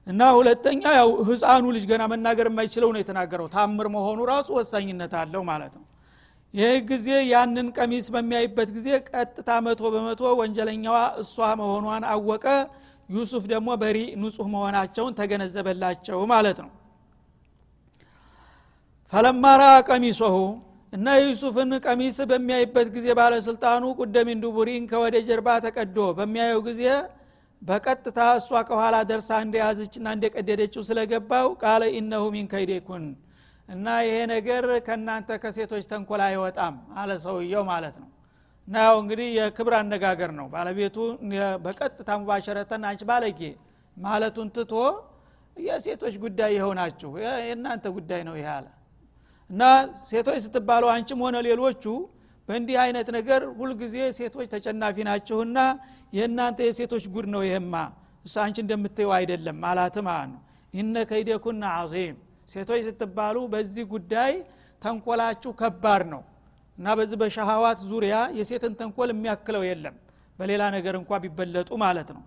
እና 0.08 0.22
ሁለተኛ 0.38 0.82
ያው 0.98 1.10
ህፃኑ 1.30 1.66
ልጅ 1.76 1.86
ገና 1.92 2.04
መናገር 2.12 2.48
የማይችለው 2.50 2.90
ነው 2.94 3.00
የተናገረው። 3.02 3.48
ታምር 3.54 3.88
መሆኑ 3.96 4.20
ራሱ 4.32 4.48
ወሳኝነት 4.58 5.14
አለው 5.22 5.44
ማለት 5.50 5.74
ነው። 5.80 5.86
ይህ 6.54 6.76
ጊዜ 6.90 7.08
ያንን 7.32 7.68
ቀሚስ 7.78 8.06
በሚያይበት 8.14 8.70
ጊዜ 8.76 8.88
ቀጥታ 9.10 9.50
መቶ 9.66 9.82
በመቶ 9.94 10.22
ወንጀለኛዋ 10.40 10.98
እሷ 11.22 11.48
መሆኗን 11.62 12.04
አወቀ። 12.12 12.46
ዩሱፍ 13.10 13.44
ደግሞ 13.52 13.70
بريء 13.82 13.98
ንጹህ 14.22 14.48
መሆናቸውን 14.54 15.16
ተገነዘበላቸው 15.18 16.20
ማለት 16.32 16.60
ነው። 16.64 16.72
فلما 19.14 19.39
رأى 19.39 19.64
قميصه 19.90 20.36
እና 20.96 21.08
የዩሱፍን 21.18 21.72
ቀሚስ 21.86 22.18
በሚያይበት 22.30 22.88
ጊዜ 22.96 23.08
ባለስልጣኑ 23.20 23.84
ቁደሚን 24.00 24.42
ዱቡሪን 24.44 24.84
ከወደ 24.92 25.16
ጀርባ 25.28 25.58
ተቀዶ 25.66 25.98
በሚያየው 26.18 26.62
ጊዜ 26.68 26.84
በቀጥታ 27.62 28.20
እሷ 28.40 28.62
ከኋላ 28.68 28.96
ደርሳ 29.10 29.30
እንደያዘችና 29.46 30.08
እንደቀደደችው 30.16 30.84
ስለገባው 30.90 31.48
ቃለ 31.64 31.84
ኢነሁ 31.98 32.24
ሚን 32.36 32.48
ከይዴኩን 32.52 33.06
እና 33.70 33.88
ይሄ 34.06 34.18
ነገር 34.34 34.66
ከእናንተ 34.88 35.38
ከሴቶች 35.44 35.84
ተንኮል 35.92 36.22
አይወጣም 36.28 36.76
አለ 37.02 37.12
ሰውየው 37.24 37.64
ማለት 37.72 37.96
ነው። 38.02 38.10
እና 38.68 38.76
ያው 38.88 38.96
እንግዲህ 39.02 39.28
የክብር 39.38 39.74
አነጋገር 39.80 40.32
ነው። 40.40 40.48
ባለቤቱ 40.54 40.98
በቀጥታ 41.66 42.10
ሙባሸረተን 42.22 42.86
አንቺ 42.90 43.04
ባለጌ 43.12 43.42
ማለቱን 43.98 44.48
ትቶ 44.56 44.74
የሴቶች 45.58 46.16
ጉዳይ 46.24 46.52
የሆናችሁ 46.58 47.12
የእናንተ 47.44 47.86
ጉዳይ 47.98 48.22
ነው 48.30 48.36
ይሄ 48.40 48.50
አለ 48.56 48.68
እና 49.50 49.64
ሴቶች 50.10 50.38
ስትባሉ 50.46 50.84
አንቺም 50.94 51.20
ሆነ 51.26 51.38
ሌሎቹ 51.48 51.84
በእንዲህ 52.50 52.78
አይነት 52.84 53.08
ነገር 53.18 53.42
ሁልጊዜ 53.60 53.96
ሴቶች 54.18 54.48
ተጨናፊ 54.54 54.98
ናችሁና 55.08 55.60
የእናንተ 56.18 56.60
የሴቶች 56.68 57.06
ጉድ 57.14 57.28
ነው 57.34 57.42
ይሄማ። 57.48 57.74
እሱ 58.26 58.36
አንቺ 58.44 58.58
እንደምትየው 58.64 59.12
አይደለም 59.18 59.58
አላት 59.70 59.98
ነው። 60.28 60.40
ኢነ 60.74 60.96
ከይደኩና 61.10 61.64
አዚም 61.80 62.16
ሴቶች 62.50 62.82
ስትባሉ 62.88 63.38
በዚህ 63.54 63.86
ጉዳይ 63.94 64.34
ተንኮላችሁ 64.82 65.52
ከባድ 65.60 66.04
ነው 66.14 66.22
እና 66.78 66.88
በዚህ 67.00 67.18
በሸሃዋት 67.22 67.80
ዙሪያ 67.92 68.16
የሴትን 68.40 68.74
ተንኮል 68.80 69.10
የሚያክለው 69.14 69.64
የለም። 69.68 69.96
በሌላ 70.40 70.64
ነገር 70.76 70.96
እንኳ 71.00 71.20
ቢበለጡ 71.24 71.70
ማለት 71.84 72.10
ነው 72.16 72.24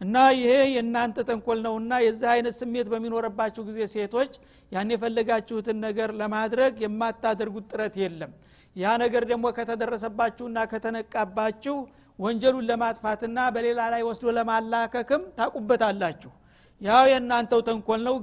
እና 0.00 0.16
ይሄ 0.36 0.50
የእናንተ 0.72 1.24
ተንኮል 1.28 1.58
ነውና 1.64 1.92
የዚህ 2.04 2.28
አይነት 2.34 2.54
ስሜት 2.58 2.86
በሚኖረባችሁ 2.92 3.62
ጊዜ 3.68 3.80
ሴቶች 3.94 4.32
ያን 4.72 4.92
የፈለጋችሁትን 4.94 5.78
ነገር 5.86 6.10
ለማድረግ 6.20 6.74
የማታደርጉት 6.84 7.66
ጥረት 7.72 7.94
የለም። 8.02 8.32
ያ 8.76 8.94
ነገር 9.02 9.22
ደግሞ 9.30 9.46
ከተደረሰባችሁና 9.56 10.58
ከተነቃባችሁ 10.72 11.76
ወንጀሉን 12.18 12.68
ለማጥፋትና 12.70 13.38
በሌላ 13.54 13.80
ላይ 13.92 14.02
ወስዶ 14.08 14.32
ለማላከክም 14.36 15.24
ታቁበታላችሁ። 15.38 16.32
ያው 16.80 17.04
የእናንተው 17.10 17.60
ተንኮል 17.68 18.00
ነው 18.06 18.16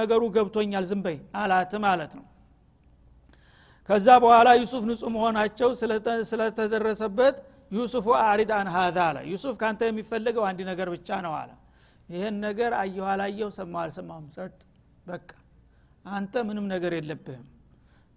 ነገሩ 0.00 0.22
ገብቶኛል 0.36 0.84
ዝንበይ 0.90 1.16
አላት 1.40 1.72
ማለት 1.86 2.12
ነው። 2.18 2.24
ከዛ 3.88 4.06
በኋላ 4.22 4.48
ዩሱፍ 4.60 4.82
ንጹህ 4.88 5.10
መሆናቸው 5.14 5.68
ስለተደረሰበት 6.30 7.36
يوسف 7.70 8.06
أعرض 8.22 8.50
عن 8.56 8.68
هذا 8.74 8.98
አለ። 9.08 9.18
ዩሱፍ 9.30 9.54
ካንተ 9.60 9.80
የሚፈለገው 9.88 10.44
አንድ 10.48 10.60
ነገር 10.70 10.88
ብቻ 10.94 11.08
ነው 11.26 11.34
አለ። 11.40 11.50
ይህን 12.08 12.36
ነገር 12.46 12.72
አየሁ 12.80 13.04
አላየሁ 13.12 13.48
ሰማሁ 13.56 13.80
አልሰማሁም 13.82 14.26
ጸጥ 14.36 14.54
በቃ። 15.06 15.28
አንተ 16.10 16.34
ምንም 16.48 16.66
ነገር 16.72 16.92
የለብህም። 16.98 17.46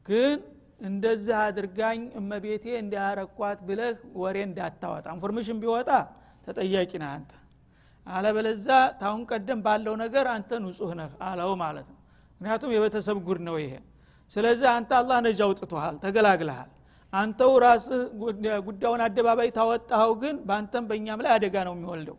ግን 0.05 0.37
እንደዚህ 0.81 1.35
አድርጋኝ 1.41 2.01
እመቤቴ 2.19 2.65
እንዲያረኳት 2.79 3.59
ብለህ 3.67 3.97
ወሬ 4.21 4.37
እንዳታወጣ። 4.47 5.05
information 5.15 5.57
ቢወጣ 5.63 5.89
ተጠያቂ 6.47 6.91
ነህ 7.01 7.09
አንተ። 7.11 7.31
አለበለዛ 8.07 8.67
ካሁን 9.01 9.21
ቀደም 9.29 9.59
ባለው 9.65 9.95
ነገር 10.03 10.25
አንተ 10.35 10.59
ንጹህ 10.63 10.91
ነህ 10.99 11.11
አለው 11.27 11.51
ማለት 11.61 11.87
ነው። 11.91 11.97
ምክንያቱም 12.41 12.71
የቤተሰብ 12.75 13.17
ጉድ 13.27 13.41
ነው 13.47 13.57
ይሄ። 13.61 13.73
ስለዚህ 14.31 14.67
አንተ 14.73 14.91
አላህ 14.99 15.17
نجا 15.25 15.39
አውጥቶሃል 15.47 15.95
ተገላግለሃል 16.03 16.69
አንተው 17.13 17.53
ራስህ 17.63 18.01
ጉዳዩን 18.67 19.01
አደባባይ 19.05 19.49
ታወጣኸው 19.57 20.11
ግን 20.21 20.35
በአንተም 20.47 20.83
በእኛም 20.89 21.21
ላይ 21.25 21.31
አደጋ 21.35 21.55
ነው 21.67 21.73
የሚወልደው። 21.77 22.17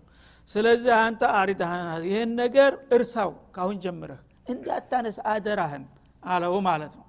ስለዚህ 0.49 0.93
አንተ 0.99 1.23
አሪዳህን 1.39 1.81
ይህን 2.09 2.31
ነገር 2.41 2.73
እርሳው 2.97 3.31
ካሁን 3.57 3.77
ጀምረህ። 3.85 4.21
እንዳታነስ 4.47 5.17
አደራህን 5.33 5.85
አለው 6.27 6.55
ማለት 6.69 6.93
ነው። 6.99 7.07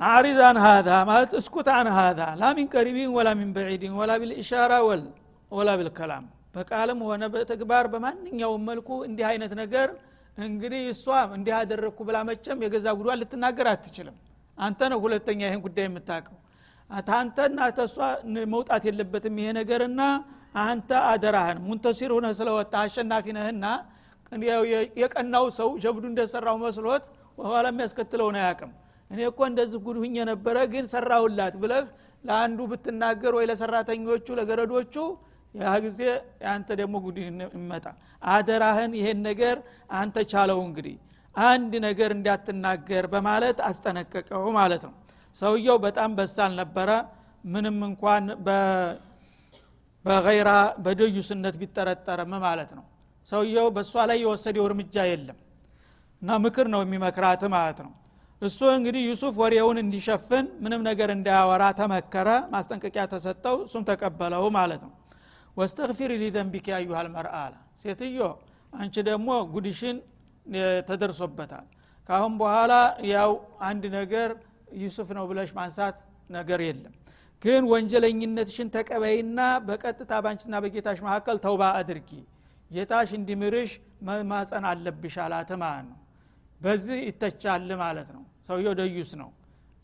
አሪድ 0.00 0.38
አን 0.46 0.58
ሀዛ 0.64 0.90
ማለት 1.08 1.32
እስኩት 1.38 1.68
አን 1.74 1.88
ሀዛ 1.96 2.20
ላ 2.40 2.52
ሚን 2.58 2.68
ቀሪቢን 2.74 3.10
ወላ 3.16 3.30
ሚን 3.40 3.50
በዒድን 3.56 3.94
ወላ 4.00 4.12
ቢልኢሻራ 4.22 4.72
ወላ 5.52 5.70
ቢልከላም 5.80 6.24
በቃልም 6.54 7.00
ሆነ 7.08 7.24
በተግባር 7.34 7.84
በማንኛውም 7.92 8.62
መልኩ 8.70 8.88
እንዲህ 9.08 9.26
አይነት 9.30 9.52
ነገር 9.60 9.88
እንግዲህ 10.38 10.82
እሷ 10.92 11.04
እንዲህ 11.36 11.54
አደረግኩ 11.58 12.00
ብላ 12.08 12.18
መቸም 12.28 12.58
የገዛ 12.64 12.86
ጉዷን 12.98 13.18
ልትናገር 13.20 13.68
አትችልም 13.72 14.16
አንተ 14.60 14.80
ነው 14.92 14.98
ሁለተኛ 15.04 15.40
ይህን 15.46 15.62
ጉዳይ 15.66 15.86
የምታውቀው። 15.88 16.36
አንተና 17.16 17.58
ተሷ 17.76 17.96
መውጣት 18.52 18.82
የለበትም 18.88 19.36
ይሄ 19.40 19.48
ነገርና 19.58 20.02
አንተ 20.64 20.90
አደራህን 21.10 21.58
ሙንተሲር 21.66 22.12
ሁነ 22.16 22.28
ስለወጣ 22.38 22.72
አሸናፊ 22.82 23.26
ነህና 23.36 23.66
የቀናው 25.00 25.44
ሰው 25.58 25.68
ጀብዱ 25.82 26.04
እንደሰራው 26.10 26.56
መስሎት 26.64 27.04
በኋላ 27.38 27.66
የሚያስከትለውን 27.72 28.36
አያቅም 28.40 28.72
እኔ 29.10 29.20
እኮ 29.30 29.40
እንደዚህ 29.50 29.80
ጉድ 29.84 29.96
ሁኝ 30.02 30.16
ነበረ 30.28 30.56
ግን 30.72 30.84
ሰራሁላት 30.92 31.54
ብለህ 31.62 31.84
ለአንዱ 32.24 32.60
ብትናገር 32.70 33.32
ወይ 33.38 33.44
ለሰራተኞቹ 33.50 34.26
ለገረዶቹ 34.38 34.94
ያ 35.54 35.70
ጊዜ 35.84 36.00
አንተ 36.50 36.68
ደግሞ 36.80 36.96
ጉድ 37.04 37.16
ይመጣ። 37.54 37.86
አደራህን 38.32 38.92
ይሄን 38.98 39.20
ነገር 39.28 39.56
አንተ 39.94 40.16
ቻለው 40.32 40.58
እንግዲህ 40.66 40.96
አንድ 41.34 41.72
ነገር 41.86 42.10
እንዳትናገር 42.16 43.04
በማለት 43.12 43.58
አስጠነቀቀው 43.68 44.44
ማለት 44.58 44.82
ነው። 44.88 44.94
ሰውየው 45.36 45.76
በጣም 45.84 46.10
በሳል 46.18 46.52
ነበረ። 46.60 46.90
ምንም 47.44 47.76
እንኳን 47.88 48.24
በገይራ 50.04 50.50
በደዩስነት 50.84 51.54
ቢጠረጠረም 51.60 52.32
ማለት 52.44 52.70
ነው። 52.78 52.84
ሰውየው 53.28 53.66
በእሷ 53.76 53.94
ላይ 54.10 54.18
የወሰደው 54.22 54.64
እርምጃ 54.68 55.04
የለም 55.10 55.38
እና 56.22 56.38
ምክር 56.44 56.66
ነው 56.74 56.80
የሚመክራት 56.84 57.42
ማለት 57.54 57.78
ነው። 57.86 57.92
እሱ 58.42 58.58
እንግዲህ 58.76 59.02
ዩሱፍ 59.08 59.34
ወሬውን 59.42 59.78
እንዲሸፍን 59.82 60.46
ምንም 60.62 60.82
ነገር 60.88 61.08
እንዳያወራ 61.14 61.64
ተመከረ። 61.80 62.28
ማስጠንቀቂያ 62.52 63.02
ተሰጠው 63.12 63.56
እሱም 63.66 63.82
ተቀበለው 63.90 64.44
ማለት 64.56 64.80
ነው። 64.86 64.92
ወስተግፊሪ 65.56 66.12
ሊዘንቢክ 66.22 66.66
ያዩሃል 66.72 67.08
መርአላ 67.14 67.54
ሴትዮ 67.82 68.20
አንቺ 68.72 68.94
ደግሞ 69.08 69.28
ጉድሽን 69.54 69.96
ተደርሶበታል። 70.88 71.66
ካሁን 72.08 72.32
በኋላ 72.40 72.72
ያው 73.10 73.32
አንድ 73.62 73.84
ነገር 73.98 74.30
ዩሱፍ 74.80 75.08
ነው 75.18 75.24
ብለሽ 75.30 75.50
ማንሳት 75.58 75.96
ነገር 76.30 76.60
የለም። 76.66 76.94
ግን 77.42 77.62
ወንጀለኝነትሽን 77.72 78.68
ተቀበይና 78.74 79.38
በቀጥታ 79.66 80.12
ባንችና 80.24 80.54
በጌታሽ 80.64 80.98
መካከል 81.06 81.36
ተውባ 81.44 81.62
አድርጊ። 81.78 82.10
ጌታሽ 82.70 83.10
እንዲምርሽ 83.18 83.70
መማፀን 84.08 84.64
አለብሽ 84.70 85.14
አላት 85.24 85.50
ማለት 85.62 85.86
ነው። 85.88 85.98
በዚህ 86.60 86.98
ይተቻል 87.08 87.70
ማለት 87.82 88.08
ነው። 88.16 88.24
ሰውየው 88.48 88.74
ደዩስ 88.80 89.10
ነው። 89.20 89.30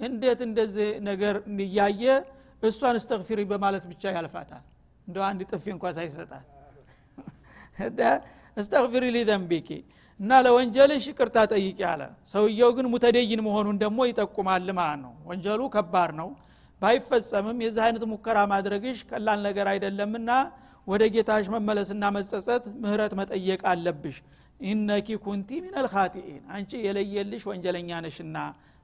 እንዴት 0.01 0.41
እንደዚህ 0.49 0.89
ነገር 1.09 1.35
እያየ 1.65 2.03
እሷን 2.63 2.97
እስተግፊሪ 3.01 3.41
በማለት 3.51 3.85
ብቻ 3.91 4.03
ያልፋታል? 4.17 4.63
እንደ 5.07 5.17
አንድ 5.29 5.41
ጥፊ 5.51 5.65
እንኳ 5.75 5.85
ሳይሰጣል 5.97 6.45
እስተግፊሪ 8.57 9.05
ሊዘንቢኪ 9.15 9.69
እና 10.21 10.33
ለወንጀልሽ 10.45 11.05
ይቅርታ 11.11 11.39
ጠይቂ 11.53 11.79
አለ። 11.89 12.03
ሰውየው 12.31 12.71
ግን 12.77 12.87
ሙተደይን 12.93 13.41
መሆኑን 13.47 13.77
ደግሞ 13.83 13.99
ይጠቁማል 14.09 14.69
ማለት 14.79 15.01
ነው። 15.03 15.13
ወንጀሉ 15.29 15.61
ከባድ 15.75 16.13
ነው። 16.21 16.29
ባይፈጸምም 16.83 17.59
የዚህ 17.65 17.83
አይነት 17.87 18.05
ሙከራ 18.13 18.39
ማድረግሽ 18.53 18.99
ቀላል 19.11 19.39
ነገር 19.47 19.67
አይደለምና 19.73 20.31
ወደ 20.87 21.03
ጌታሽ 21.15 21.47
መመለስና 21.55 22.05
መጸጸት 22.17 22.65
ምህረት 22.83 23.13
መጠየቅ 23.21 23.61
አለብሽ። 23.71 24.17
ኢነኪ 24.65 25.09
ኩንቲ 25.25 25.49
ሚነል 25.65 25.87
ኻጢኢን 25.95 26.43
አንቺ 26.55 26.71
የለየልሽ 26.87 27.43
ወንጀለኛ 27.51 27.91
ነሽና 28.05 28.37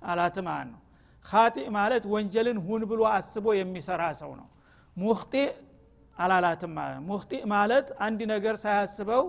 አላት 0.04 0.36
ማለት 0.48 0.68
ነው። 0.72 0.80
ኻጢእ 1.24 1.68
ማለት 1.76 2.04
ወንጀልን 2.12 2.58
ሁን 2.66 2.82
ብሎ 2.90 3.00
አስቦ 3.16 3.46
የሚሰራ 3.58 4.02
ሰው 4.20 4.32
ነው። 4.40 4.48
ሙክጢእ 4.96 5.50
አላላትም 6.16 6.72
ማለት 6.78 6.98
ሙክጢእ 7.08 7.44
ማለት 7.52 7.86
አንድ 8.06 8.20
ነገር 8.32 8.54
ሳያስበው 8.62 9.22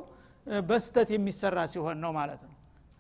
በስተት 0.63 1.09
የሚሰራ 1.15 1.57
ሲሆን 1.73 1.97
ነው 2.03 2.12
ማለት 2.17 2.41
ነው። 2.45 2.53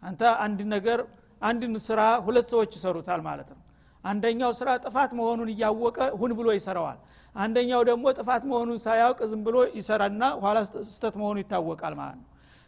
አንተ 0.03 0.21
አንድ 0.45 0.59
ነገር 0.75 0.99
አንድን 1.41 1.73
ስራ 1.87 2.01
ሁለት 2.25 2.47
ሰዎች 2.53 2.71
ይሰሩታል 2.77 3.21
ማለት 3.27 3.49
ነው። 3.53 3.59
አንደኛው 4.03 4.51
ስራ 4.59 4.69
ጥፋት 4.85 5.11
መሆኑን 5.19 5.49
እያወቀ 5.53 5.97
ሁን 6.19 6.31
ብሎ 6.39 6.47
ይሰራዋል። 6.57 6.97
አንደኛው 7.35 7.81
ደግሞ 7.89 8.05
ጥፋት 8.17 8.43
መሆኑን 8.49 8.79
ሳያውቅ 8.85 9.19
ዝም 9.31 9.41
ብሎ 9.45 9.57
ይሰራና 9.77 10.23
ኋላ 10.43 10.57
ስተት 10.89 11.15
መሆኑ 11.21 11.37
ይታወቃል 11.43 11.93
ማለት 12.01 12.17
ነው። 12.21 12.27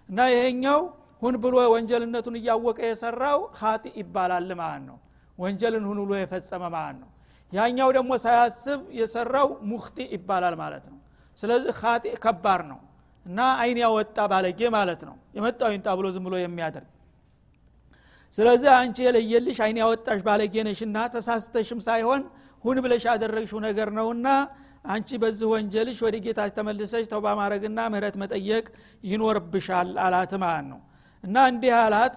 እና 0.10 0.20
ይሄኛው 0.34 0.80
ሁን 1.22 1.36
ብሎ 1.44 1.56
ወንጀልነቱን 1.74 2.36
እያወቀ 2.40 2.80
የሰራው 2.88 3.40
ሀጢ 3.60 3.86
ይባላል 4.00 4.50
ማለት 4.62 4.84
ነው። 4.90 4.98
ወንጀልን 5.38 5.86
ሁን 5.90 6.00
ብሎ 6.04 6.14
የፈጸመ 6.20 6.64
ማለት 6.76 6.98
ነው። 7.04 7.10
ያኛው 7.52 7.90
ደግሞ 7.98 8.12
ሳያስብ 8.24 8.80
የሰራው 9.00 9.48
ሙክቲ 9.72 9.98
ይባላል 10.16 10.56
ማለት 10.62 10.86
ነው። 10.92 11.00
ስለዚህ 11.38 11.72
ሀጢ 11.82 12.06
ከባድ 12.24 12.62
ነው 12.72 12.80
እና 13.26 13.40
አይን 13.62 13.78
ያወጣ 13.84 14.18
ባለጌ 14.32 14.62
ማለት 14.76 15.02
ነው። 15.08 15.16
የመጣው 15.38 15.70
ይንጣ 15.76 15.88
ብሎ 16.00 16.08
ዝም 16.16 16.26
ብሎ 16.28 16.36
የሚያደርግ 16.42 16.90
ስለዚህ 18.34 18.70
አንቺ 18.78 18.98
የለየልሽ 19.06 19.58
አይን 19.66 19.78
ያወጣሽ 19.82 20.22
ባለጌ 20.28 20.56
ነሽና 20.68 20.98
ተሳስተሽም 21.14 21.80
ሳይሆን 21.86 22.22
ሁን 22.64 22.78
ብለሽ 22.84 23.04
ያደረግሽው 23.10 23.60
ነገር 23.66 23.90
ነውና 23.98 24.28
አንቺ 24.88 25.10
በዚህ 25.22 25.48
ወንጀልሽ 25.52 26.00
ወደ 26.06 26.16
ጌታች 26.26 26.52
ተመልሰሽ 26.58 27.06
ተውባ 27.12 27.28
ማድረግና 27.40 27.80
ምህረት 27.94 28.16
መጠየቅ 28.24 28.66
ይኖርብሻል 29.04 29.90
አላት 30.06 30.34
ማለት 30.44 30.68
ነው። 30.72 30.80
እና 31.24 31.38
እንዲህ 31.52 31.74
አላት 31.80 32.16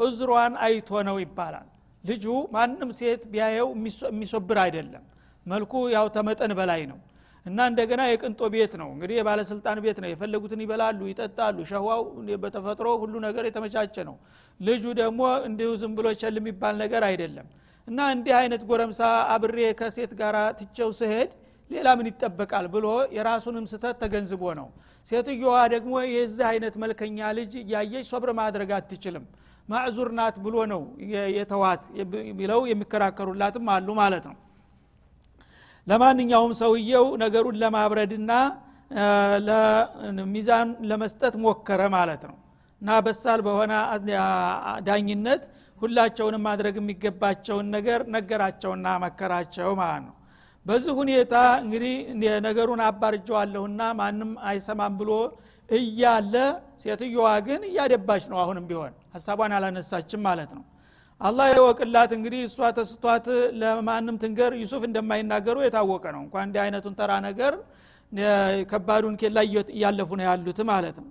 ዑዝሯን 0.00 0.54
አይቶ 0.66 1.00
ነው 1.08 1.16
ይባላል። 1.22 1.66
ልጁ 2.04 2.24
ማንም 2.54 2.90
ሴት 2.98 3.22
ቢያየው 3.32 3.68
የሚሶብር 4.10 4.58
አይደለም። 4.64 5.04
መልኩ 5.46 5.72
ያው 5.94 6.06
ተመጠን 6.14 6.52
በላይ 6.58 6.82
ነው 6.90 6.98
እና 7.46 7.58
እንደገና 7.70 8.02
የቅንጦ 8.08 8.40
ቤት 8.54 8.72
ነው። 8.80 8.88
እንግዲህ 8.94 9.16
የባለስልጣን 9.18 9.78
ቤት 9.84 9.98
ነው። 10.02 10.08
የፈለጉትን 10.10 10.60
ይበላሉ 10.64 11.00
ይጠጣሉ። 11.10 11.58
ሸዋው 11.70 12.00
በተፈጥሮ 12.42 12.86
ሁሉ 13.02 13.14
ነገር 13.26 13.44
የተመቻቸ 13.48 13.96
ነው። 14.08 14.16
ልጁ 14.60 14.84
ደግሞ 15.00 15.20
እንዲሁ 15.48 15.70
ዝም 15.82 15.92
ብሎ 15.98 16.06
ቸል 16.20 16.36
የሚባል 16.40 16.74
ነገር 16.82 17.04
አይደለም። 17.10 17.46
እና 17.88 17.98
እንዲህ 18.14 18.34
አይነት 18.40 18.62
ጎረምሳ 18.70 19.00
አብሬ 19.34 19.58
ከሴት 19.80 20.12
ጋር 20.20 20.36
ትቸው 20.60 20.88
ስሄድ 20.98 21.30
ሌላ 21.70 21.88
ምን 21.98 22.08
ይጠበቃል 22.10 22.66
ብሎ 22.74 22.86
የራሱንም 23.16 23.64
ስተት 23.70 23.96
ተገንዝቦ 24.02 24.42
ነው። 24.60 24.68
ሴትዮዋ 25.08 25.54
ደግሞ 25.74 25.94
የዚህ 26.10 26.46
አይነት 26.50 26.74
መልከኛ 26.82 27.28
ልጅ 27.38 27.52
እያየች 27.62 28.06
ሶብር 28.12 28.30
ማድረግ 28.40 28.70
አትችልም። 28.78 29.24
ማዕዙር 29.68 30.10
ናት 30.18 30.36
ብሎ 30.44 30.56
ነው 30.72 30.82
የተዋት 31.38 31.84
ብለው 32.38 32.60
የሚከራከሩላትም 32.70 33.70
አሉ 33.74 33.88
ማለት 34.00 34.26
ነው 34.30 34.36
ለማንኛውም 35.86 36.52
ሰውየው 36.60 37.06
ነገሩን 37.22 37.56
ለማብረድና 37.62 38.32
ሚዛን 40.32 40.68
ለመስጠት 40.90 41.34
ሞከረ 41.44 41.82
ማለት 41.96 42.22
ነው። 42.30 42.36
እና 42.82 42.98
በሳል 43.04 43.40
በሆነ 43.46 43.72
ዳኝነት 44.88 45.42
ሁላቸውንም 45.80 46.42
ማድረግ 46.48 46.74
የሚገባቸውን 46.80 47.66
ነገር 47.76 48.00
ነገራቸውና 48.16 48.86
መከራቸው 49.04 49.70
ማለት 49.80 50.04
ነው። 50.06 50.14
በዚህ 50.66 50.92
ሁኔታ 51.00 51.34
እንግዲህ 51.64 51.94
ነገሩን 52.46 52.80
አባርጀዋለሁና 52.86 53.82
ማንም 53.98 54.30
አይሰማም 54.50 54.94
ብሎ 55.00 55.10
እያለ 55.70 56.34
ሴትዮዋ 56.82 57.28
ግን 57.46 57.60
እያደባች 57.68 58.24
ነው 58.32 58.38
አሁንም 58.42 58.64
ቢሆን 58.70 58.92
ሀሳቧን 59.14 59.52
አላነሳችም 59.56 60.22
ማለት 60.28 60.50
ነው 60.56 60.64
አላህ 61.20 61.46
የወቅላት 61.52 62.10
እንግዲህ 62.16 62.40
እሷ 62.48 62.68
ተስቷት 62.76 63.26
ለማንም 63.60 64.16
ትንገር 64.22 64.52
ዩሱፍ 64.62 64.82
እንደማይናገሩ 64.88 65.56
የታወቀ 65.64 66.04
ነው። 66.14 66.20
እንኳ 66.24 66.34
እንዲህ 66.46 66.60
አይነቱን 66.64 66.94
ተራ 66.98 67.12
ነገር 67.26 67.54
ከባዱን 68.70 69.14
ኬላ 69.20 69.38
እያለፉ 69.74 70.10
ነው 70.18 70.24
ያሉት 70.28 70.58
ማለት 70.70 70.96
ነው። 71.02 71.10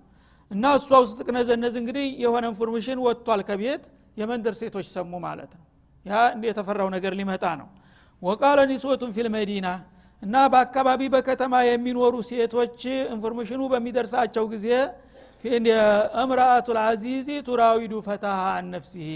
እና 0.51 0.73
እሷ 0.79 0.89
ውስጥ 1.03 1.17
ቅነዘነዝ 1.27 1.75
እንግዲህ 1.81 2.05
የሆነ 2.23 2.43
information 2.51 2.99
ወጥቷል 3.05 3.41
ከቤት 3.47 3.83
የመንደር 4.17 4.55
ሴቶች 4.59 4.87
ሰሙ 4.93 5.11
ማለት 5.25 5.51
ነው። 5.57 5.65
ያ 6.05 6.15
የተፈራው 6.47 6.89
ነገር 6.95 7.13
ሊመጣ 7.19 7.45
ነው። 7.61 7.67
وقال 8.21 8.59
نسوة 8.71 9.11
في 9.15 9.27
المدينة 9.35 9.67
እና 10.21 10.35
በአካባቢ 10.53 11.01
በከተማ 11.13 11.55
የሚኖሩ 11.69 12.15
ሴቶች 12.29 12.79
information 13.15 13.54
ኑ 13.54 13.61
በሚደርሳቸው 13.73 14.45
ጊዜ 14.53 14.67
امرأة 16.21 16.67
العزيز 16.77 17.27
تراود 17.47 17.93
فتاها 18.05 18.39
عن 18.59 18.76
نفسه 18.76 19.09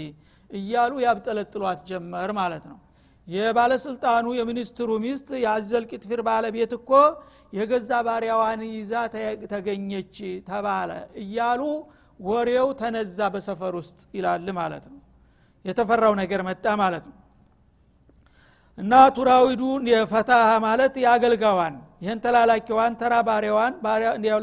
እያሉ 0.50 0.92
ያብጠለጥሏት 1.04 1.80
ጀመር 1.90 2.30
ማለት 2.38 2.64
ነው። 2.70 2.78
የባለስልጣኑ 3.28 4.26
የሚኒስትሩ 4.38 4.90
ሚስት 5.04 5.28
የአዘል 5.42 5.84
ቂጥፊር 5.90 6.20
ባለቤት 6.28 6.72
እኮ 6.78 6.90
የገዛ 7.52 7.90
ባሪያዋን 8.06 8.60
ይዛ 8.70 8.92
ተገኘች 9.52 10.16
ተባለ 10.48 10.90
እያሉ 11.22 11.62
ወሬው 12.20 12.68
ተነዛ 12.80 13.18
በሰፈር 13.34 13.74
ውስጥ 13.80 14.00
ይላል 14.16 14.48
ማለት 14.58 14.84
ነው። 14.92 14.98
የተፈራው 15.64 16.14
ነገር 16.20 16.40
መጣ 16.48 16.66
ማለት 16.82 17.04
ነው። 17.10 17.16
እና 18.78 18.94
ቱራዊዱ 19.16 19.62
የፈታሃ 19.90 20.50
ማለት 20.66 20.94
የአገልጋዋን 21.02 21.74
ይህን 22.02 22.18
ተላላኪዋን 22.24 22.92
ተራ 23.00 23.14
ባሪያዋን 23.26 23.72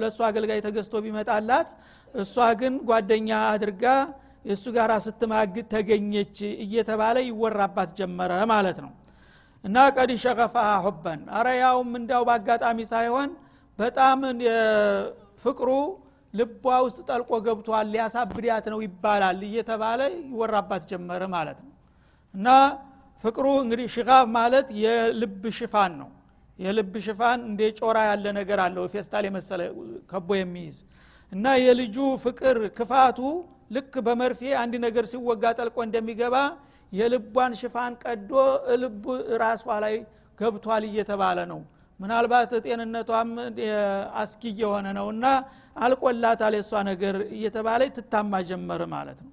ለእሱ 0.01 0.19
አገልጋይ 0.27 0.59
ተገዝቶ 0.65 0.95
ቢመጣላት 1.05 1.69
እሷ 2.13 2.35
ግን 2.59 2.73
ጓደኛ 2.89 3.29
አድርጋ 3.51 3.85
የእሱ 4.47 4.65
ጋር 4.75 4.91
ስትማግድ 5.05 5.65
ተገኘች 5.73 6.35
እየተባለ 6.63 7.17
ይወራባት 7.27 7.89
ጀመረ 7.99 8.31
ማለት 8.51 8.77
ነው። 8.85 8.91
እና 9.63 9.77
ቀድ 9.95 10.11
ሸቀፋ 10.23 10.55
ሁበን 10.85 11.21
አረ 11.37 11.47
ያውም 11.61 11.89
እንዳው 11.99 12.23
በአጋጣሚ 12.27 12.79
ሳይሆን 12.91 13.29
በጣም 13.79 14.19
ፍቅሩ 15.43 15.69
ልቧ 16.33 16.65
ውስጥ 16.85 16.99
ጠልቆ 17.09 17.31
ገብቷል 17.45 17.87
ሊያሳብዳት 17.93 18.65
ነው 18.73 18.79
ይባላል 18.85 19.39
እየተባለ 19.47 19.99
ይወራባት 20.23 20.83
ጀመረ 20.91 21.23
ማለት 21.35 21.59
ነው። 21.65 21.73
እና 22.33 22.47
ፍቅሩ 23.23 23.45
እንግዲህ 23.63 23.87
ሽፋፍ 23.93 24.25
ማለት 24.35 24.67
የልብ 24.83 25.43
ሽፋን 25.57 25.91
ነው። 26.01 26.09
የልብ 26.59 26.93
ሽፋን 27.05 27.39
እንደ 27.49 27.61
ጮራ 27.79 27.97
ያለ 28.09 28.25
ነገር 28.39 28.59
አለው 28.63 28.85
ፌስታል 28.93 29.23
የመሰለ 29.27 29.61
ከቦ 30.11 30.29
የሚይዝ 30.39 30.77
እና 31.31 31.45
የልጁ 31.63 31.95
ፍቅር 32.23 32.57
ክፋቱ 32.77 33.19
ልክ 33.71 33.93
በመርፌ 34.05 34.41
አንድ 34.61 34.73
ነገር 34.85 35.05
ሲወጋ 35.11 35.43
ጠልቆ 35.57 35.77
እንደሚገባ 35.87 36.35
የልቧን 36.91 37.53
ሽፋን 37.61 37.93
ቀዶ 38.03 38.31
ልብ 38.81 39.05
ራሷ 39.41 39.65
ላይ 39.83 39.95
ገብቷል 40.39 40.83
እየተባለ 40.89 41.39
ነው። 41.51 41.59
ምናልባት 41.99 42.51
ጤንነቷም 42.65 43.29
አስጊ 44.21 44.43
የሆነ 44.61 44.87
ነው 44.97 45.07
እና 45.13 45.25
አልቆላታል 45.77 46.53
የእሷ 46.57 46.81
ነገር 46.89 47.15
እየተባለ 47.37 47.81
ትታማ 47.95 48.41
ጀመር 48.49 48.81
ማለት 48.93 49.19
ነው። 49.25 49.31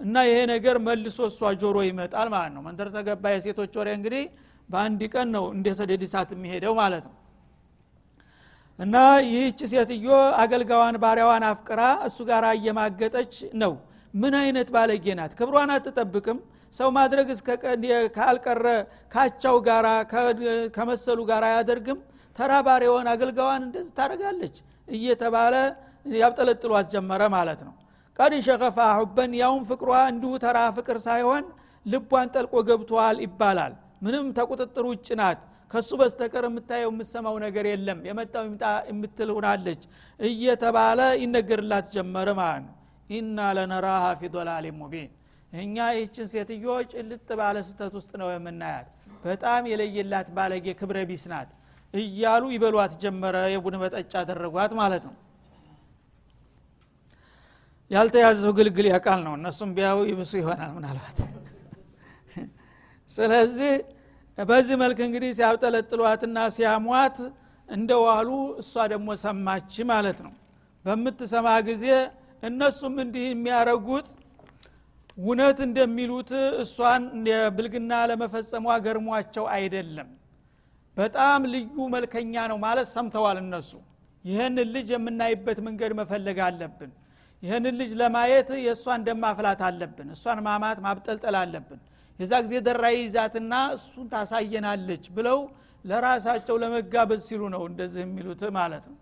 እና 0.00 0.16
ይሄ 0.28 0.38
ነገር 0.52 0.76
መልሶ 0.86 1.18
እሷ 1.30 1.50
ጆሮ 1.62 1.78
ይመጣል 1.88 2.28
ማለት 2.34 2.52
ነው። 2.56 2.62
መንተር 2.66 2.88
ተገባ 2.94 3.24
የሴቶች 3.34 3.74
ወሬ 3.80 3.88
እንግዲህ 3.98 4.22
በአንድ 4.68 5.00
ቀን 5.14 5.28
ነው 5.36 5.44
እንደ 5.54 5.68
ሰደድ 5.78 6.02
እሳት 6.06 6.30
የሚሄደው 6.36 6.74
ማለት 6.80 7.04
ነው 7.08 7.14
እና 8.80 8.96
ይህች 9.26 9.60
ሴትዮ 9.70 10.10
አገልጋዋን 10.42 10.96
ባሪያዋን 11.02 11.44
አፍቅራ 11.48 11.80
እሱ 12.06 12.18
ጋር 12.30 12.44
እየማገጠች 12.52 13.32
ነው። 13.62 13.72
ምን 14.14 14.34
አይነት 14.38 14.68
ባለጌ 14.74 15.06
ናት? 15.18 15.32
ክብሯን 15.38 15.70
አትጠብቅም። 15.74 16.38
ሰው 16.74 16.88
ማድረግ 16.96 17.28
ካልቀረ 18.16 18.66
ካቻው 19.14 19.56
ጋራ 19.66 19.86
ከመሰሉ 20.76 21.18
ጋር 21.30 21.44
አያደርግም። 21.48 21.98
ተራ 22.36 22.52
ባሪያዋን 22.66 23.08
አገልጋዋን 23.12 23.62
እንደዚህ 23.66 23.92
ታደርጋለች 23.98 24.56
እየተባለ 24.88 25.54
ያብጠለጥሏት 26.16 26.86
ጀመረ 26.94 27.22
ማለት 27.36 27.60
ነው። 27.66 27.74
ቀድ 28.18 28.32
ሸቀፋ 28.46 28.78
ሁበን 29.00 29.32
ያውን 29.40 29.62
ፍቅሯ 29.70 29.92
እንዲሁ 30.12 30.32
ተራ 30.44 30.58
ፍቅር 30.76 30.98
ሳይሆን 31.06 31.44
ልቧን 31.86 32.28
ጠልቆ 32.34 32.54
ገብቷል 32.68 33.16
ይባላል። 33.26 33.74
ምንም 34.02 34.26
ተቁጥጥር 34.38 34.84
ውጭ 34.90 35.08
ናት 35.20 35.40
ከሱ 35.70 35.90
በስተቀር 36.00 36.44
የምታየው 36.48 36.90
የምሰማው 36.92 37.36
ነገር 37.44 37.64
የለም። 37.70 37.98
የመጣው 38.08 38.44
ይምጣ 38.48 38.62
የምትል 38.90 39.30
ሁናለች 39.36 39.82
እየተባለ 40.20 41.00
ይነገርላት 41.22 41.86
ጀመረ 41.94 42.28
ማለት 42.40 42.64
ነው። 42.66 42.76
ኢና 43.10 43.38
ለነራሃ 43.56 44.04
ፊ 44.18 44.30
ዶላል 44.34 44.66
ሙቢን። 44.80 45.10
እኛ 45.56 45.76
ይህችን 45.94 46.26
ሴትዮ 46.32 46.64
ጭልጥ 46.92 47.28
ባለ 47.38 47.56
ስተት 47.68 47.94
ውስጥ 47.98 48.12
ነው 48.20 48.28
የምናያት። 48.32 48.88
በጣም 49.24 49.62
የለየላት 49.70 50.28
ባለጌ 50.36 50.66
ክብረ 50.80 50.98
ቢስ 51.08 51.24
ናት 51.32 51.48
እያሉ 51.94 52.42
ይበሏት 52.54 52.92
ጀመረ። 53.02 53.36
የቡን 53.54 53.76
መጠጫ 53.82 54.12
አደረጓት 54.22 54.72
ማለት 54.80 55.04
ነው። 55.08 55.16
ያልተያዘው 57.90 58.52
ግልግል 58.58 58.86
ያቃል 58.92 59.20
ነው። 59.26 59.32
እነሱም 59.38 59.70
ቢያው 59.76 59.98
ይብሱ 60.10 60.32
ይሆናል 60.40 60.70
ምናልባት። 60.76 61.18
ስለዚህ 63.10 63.72
በዚህ 64.38 64.76
መልክ 64.82 64.98
እንግዲህ 65.06 65.30
ሲያብጠለጥሏትና 65.38 66.38
ሲያሟት 66.54 67.16
እንደ 67.68 67.90
ዋሉ 68.04 68.28
እሷ 68.62 68.84
ደግሞ 68.92 69.08
ሰማች 69.22 69.74
ማለት 69.90 70.18
ነው። 70.26 70.32
በምትሰማ 70.84 71.48
ጊዜ 71.68 71.84
እነሱም 72.42 72.94
እንዲህ 73.04 73.24
የሚያረጉት 73.28 74.08
እውነት 75.18 75.58
እንደሚሉት 75.66 76.30
እሷን 76.62 77.02
ብልግና 77.56 77.92
ለመፈጸሟ 78.10 78.76
ገርሟቸው 78.86 79.44
አይደለም። 79.56 80.08
በጣም 80.96 81.40
ልዩ 81.52 81.76
መልከኛ 81.94 82.34
ነው 82.50 82.58
ማለት 82.64 82.88
ሰምተዋል 82.94 83.38
እነሱ። 83.44 83.70
ይህንን 84.24 84.68
ልጅ 84.74 84.88
የምናይበት 84.94 85.58
መንገድ 85.66 85.92
መፈለግ 86.00 86.38
አለብን። 86.46 86.90
ይህንን 87.42 87.74
ልጅ 87.80 87.90
ለማየት 88.00 88.48
የእሷን 88.64 89.04
ደም 89.06 89.18
ማፍላት 89.24 89.60
አለብን 89.68 90.08
እሷን 90.14 90.40
ማማት 90.46 90.78
ማብጠልጠል 90.86 91.36
አለብን 91.42 91.80
የዛ 92.20 92.32
ጊዜ 92.44 92.54
ደራ 92.66 92.84
ይዛትና 92.94 93.52
እሱን 93.76 94.06
ታሳየናለች 94.12 95.04
ብለው 95.16 95.38
ለራሳቸው 95.84 96.56
ለመጋበዝ 96.62 97.20
ሲሉ 97.28 97.42
ነው 97.54 97.62
እንደዚህ 97.70 98.02
የሚሉት 98.04 98.42
ማለት 98.58 98.84
ነው። 98.90 98.98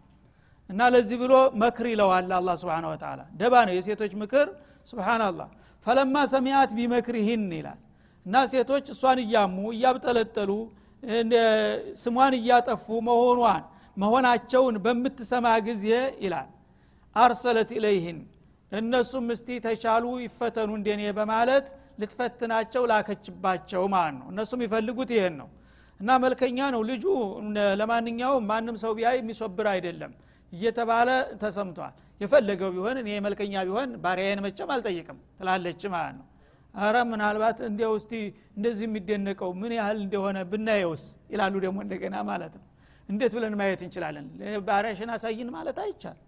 እና 0.71 0.81
ለዚህ 0.95 1.17
ብሎ 1.23 1.35
መክር 1.63 1.87
ይለዋል 1.93 2.31
አላ 2.39 2.51
ስብን 2.61 2.85
ወተላ 2.91 3.21
ደባ 3.41 3.55
ነው 3.69 3.75
የሴቶች 3.77 4.13
ምክር። 4.23 4.47
ስብናላህ 4.91 5.49
ፈለማ 5.87 6.17
ሰሚያት 6.33 6.71
ቢመክሪህን 6.79 7.45
ይላል። 7.59 7.81
እና 8.27 8.37
ሴቶች 8.53 8.87
እሷን 8.95 9.19
እያሙ 9.25 9.57
እያብጠለጠሉ 9.75 10.51
ስሟን 12.03 12.35
እያጠፉ 12.41 12.87
መሆኗን 13.09 13.63
መሆናቸውን 13.97 14.77
በምትሰማ 14.85 15.47
ጊዜ 15.69 15.87
ይላል። 16.25 16.49
አርሰለት 17.17 17.71
ኢለይህን 17.79 18.19
እነሱም 18.73 19.27
እስቲ 19.35 19.49
ተቻሉ 19.65 20.05
ይፈተኑ 20.25 20.71
እንደኔ 20.79 21.03
በማለት 21.19 21.67
ልትፈትናቸው 22.01 22.83
ላከችባቸው 22.91 23.83
ማለት 23.95 24.17
ነው። 24.21 24.27
እነሱም 24.33 24.61
ይፈልጉት 24.67 25.11
ይሄን 25.17 25.37
ነው። 25.41 25.49
እና 26.01 26.11
መልከኛ 26.25 26.59
ነው። 26.75 26.83
ልጁ 26.91 27.05
ለማንኛውም 27.81 28.45
ማንም 28.51 28.77
ሰው 28.83 28.93
ቢያይ 28.99 29.17
የሚሶብር 29.21 29.69
አይደለም 29.73 30.13
እየተባለ 30.53 31.09
ተሰምቷል። 31.41 31.95
የፈለገው 32.21 32.71
ቢሆን 32.75 32.97
እኔ 33.03 33.09
መልከኛ 33.27 33.55
ቢሆን 33.69 33.91
ባሪያዬን 34.05 34.41
መቸም 34.47 34.71
አልጠይቅም 34.75 35.19
ትላለች 35.39 35.83
ማለት 35.95 36.15
ነው። 36.21 36.27
አረ 36.75 36.97
ምናልባት 37.11 37.59
እንዲያው 37.69 37.93
እስቲ 38.01 38.13
እንደዚህ 38.57 38.87
የሚደነቀው 38.89 39.51
ምን 39.61 39.73
ያህል 39.79 39.99
እንደሆነ 40.05 40.39
ብናየውስ 40.51 41.05
ይላሉ 41.33 41.55
ደግሞ 41.65 41.79
እንደገና 41.85 42.17
ማለት 42.31 42.55
ነው። 42.59 42.65
እንዴት 43.09 43.33
ብለን 43.37 43.55
ማየት 43.61 43.83
እንችላለን? 43.87 44.27
ባሪያሽን 44.67 45.11
አሳይን 45.15 45.51
ማለት 45.55 45.79
አይቻል 45.85 46.19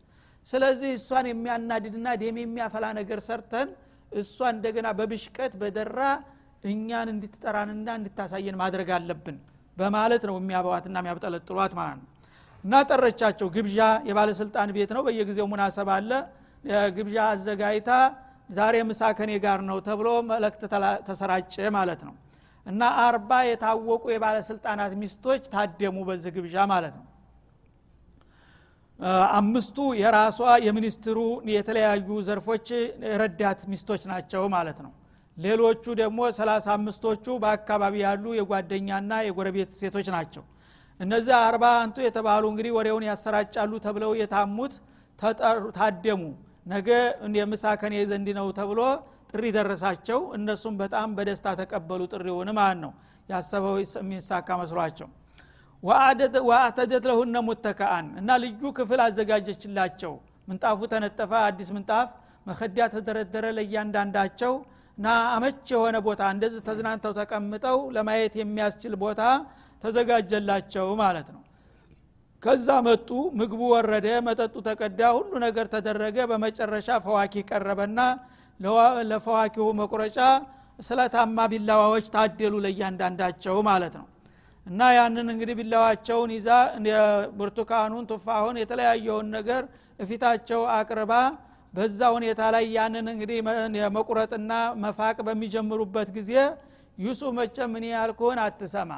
ስለዚህ 0.49 0.91
እሷን 0.99 1.27
የሚያናድድና 1.31 2.09
ደም 2.21 2.37
የሚያፈላ 2.43 2.87
ነገር 2.99 3.19
ሰርተን 3.27 3.69
እሷ 4.13 4.39
እንደገና 4.55 4.89
በብሽቀት 4.99 5.53
በደራ 5.61 5.99
እኛን 6.65 7.09
እንድትጠራንና 7.13 7.89
እንድታሳየን 7.99 8.57
ማድረግ 8.63 8.89
አለብን 8.97 9.37
በማለት 9.77 10.23
ነው 10.29 10.35
የሚያበዋትና 10.39 10.97
የሚያብጠለጥሏት 11.01 11.73
ማለት 11.79 11.99
ነው። 12.01 12.09
እና 12.65 12.81
ጠረቻቸው። 12.89 13.49
ግብዣ 13.55 13.79
የባለስልጣን 14.09 14.71
ቤት 14.77 14.91
ነው። 14.97 15.03
በየጊዜው 15.07 15.47
ሙናሰብ 15.53 15.89
አለ። 15.95 16.11
ግብዣ 16.97 17.17
አዘጋጅታ 17.33 17.91
ዛሬ 18.51 18.77
ምሳ 18.89 19.03
ከኔ 19.19 19.33
ጋር 19.45 19.61
ነው 19.69 19.79
ተብሎ 19.87 20.09
መልእክት 20.31 20.63
ተሰራጨ 21.09 21.55
ማለት 21.77 22.01
ነው። 22.09 22.15
እና 22.67 22.83
አርባ 23.05 23.31
የታወቁ 23.49 24.05
የባለስልጣናት 24.15 24.93
ሚስቶች 25.03 25.43
ታደሙ 25.55 25.97
በዚህ 26.09 26.33
ግብዣ 26.37 26.57
ማለት 26.73 26.95
ነው 26.99 27.05
አምስቱ 29.35 29.79
የራሷ 30.01 30.39
የሚኒስትሩ 30.65 31.19
የተለያዩ 31.53 32.09
ዘርፎች 32.27 32.67
ረዳት 33.21 33.61
ሚስቶች 33.71 34.03
ናቸው 34.11 34.43
ማለት 34.55 34.79
ነው። 34.85 34.93
ሌሎቹ 35.37 35.85
ደግሞ 36.01 36.21
ሰላሳ 36.39 36.67
አምስቶቹ 36.77 37.27
በአካባቢ 37.43 37.95
ያሉ 38.05 38.25
የጓደኛና 38.39 39.13
የጎረቤት 39.27 39.71
ሴቶች 39.81 40.09
ናቸው። 40.17 40.45
እነዚህ 41.01 41.35
አርባ 41.41 41.65
አንቱ 41.83 41.97
የተባሉ 42.05 42.45
እንግዲህ 42.53 42.73
ወሬውን 42.79 43.05
ያሰራጫሉ 43.09 43.73
ተብለው 43.87 44.13
የታሙት 44.21 44.75
ታደሙ። 45.79 46.23
ነገ 46.67 46.89
የምሳ 47.39 47.65
ከኔ 47.81 47.95
ዘንድ 48.11 48.29
ነው 48.39 48.49
ተብሎ 48.59 48.81
ጥሪ 49.31 49.45
ደረሳቸው። 49.57 50.21
እነሱም 50.37 50.75
በጣም 50.83 51.09
በደስታ 51.17 51.49
ተቀበሉ 51.61 52.01
ጥሪውን 52.13 52.51
ማለት 52.59 52.81
ነው። 52.85 52.93
ያሰበው 53.29 53.75
የሚሳካ 53.81 54.51
መስሏቸው 54.61 55.09
ወአተደት 55.83 57.05
ለሁነ 57.11 57.37
ሙተከአን 57.47 58.07
እና 58.21 58.31
ልዩ 58.43 58.63
ክፍል 58.79 59.01
አዘጋጀችላቸው። 59.05 60.13
ምንጣፉ 60.49 60.81
ተነጠፈ 60.93 61.33
አዲስ 61.49 61.69
ምንጣፍ 61.77 62.09
መከዳ 62.47 62.79
ተደረደረ 62.95 63.47
ለእያንዳንዳቸው 63.57 64.53
እና 64.99 65.07
አመች 65.35 65.69
የሆነ 65.73 65.97
ቦታ 66.07 66.23
እንደዚህ 66.35 66.61
ተዝናንተው 66.67 67.13
ተቀምጠው 67.19 67.79
ለማየት 67.97 68.35
የሚያስችል 68.41 68.95
ቦታ 69.03 69.21
ተዘጋጀላቸው 69.85 70.89
ማለት 71.03 71.29
ነው። 71.35 71.43
ከዛ 72.43 72.69
መጡ 72.87 73.09
ምግቡ 73.39 73.63
ወረደ 73.75 74.09
መጠጡ 74.27 74.55
ተቀዳ 74.69 75.01
ሁሉ 75.17 75.33
ነገር 75.47 75.67
ተደረገ። 75.75 76.17
በመጨረሻ 76.31 76.89
ፈዋኪ 77.05 77.35
ቀረበና 77.51 78.01
ለፈዋኪሁ 79.11 79.67
መቁረጫ 79.81 80.19
ስለታማ 80.79 81.39
ቢላዋዎች 81.53 82.07
ታደሉ 82.15 82.55
ለእያንዳንዳቸው 82.65 83.57
ማለት 83.69 83.95
ነው 84.01 84.07
እና 84.67 84.81
ያንን 84.97 85.29
እንግዲህ 85.33 85.55
ቢላዋቸውን 85.61 86.31
ይዛ 86.37 86.49
ብርቱካኑን 87.39 88.05
ቱፋሁን 88.11 88.57
የተለያየውን 88.63 89.29
ነገር 89.37 89.63
እፊታቸው 89.99 90.61
አቅርባ 90.77 91.13
በዛ 91.75 92.01
ሁኔታ 92.17 92.41
ላይ 92.55 92.65
ያንን 92.77 93.07
እንግዲህ 93.13 93.39
መቁረጥና 93.97 94.53
መፋቅ 94.85 95.17
በሚጀምሩበት 95.29 96.09
ጊዜ 96.17 96.33
ዩሱፍ 96.99 97.33
መቸም 97.39 97.73
እኔ 97.79 97.87
ያልኩህን 97.95 98.41
አትሰማ 98.45 98.93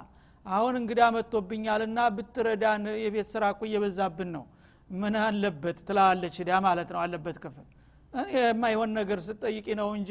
አሁን 0.47 0.75
እንግዳ 0.81 1.01
መጥቶብኛልና 1.17 1.99
ብትረዳን 2.17 2.85
የቤት 3.03 3.29
ስራ 3.33 3.43
እኮ 3.55 3.63
እየበዛብን 3.69 4.31
ነው። 4.37 4.45
ምን 4.95 5.15
አለበት 5.25 5.79
ትላለች 5.89 6.37
ዳ 6.49 6.61
ማለት 6.67 6.89
ነው 6.95 7.01
አለበት 7.03 7.37
ክፍል። 7.45 7.67
የማይሆን 8.37 8.91
ነገር 8.99 9.19
ስጠይቂ 9.27 9.67
ነው 9.81 9.89
እንጂ 9.99 10.11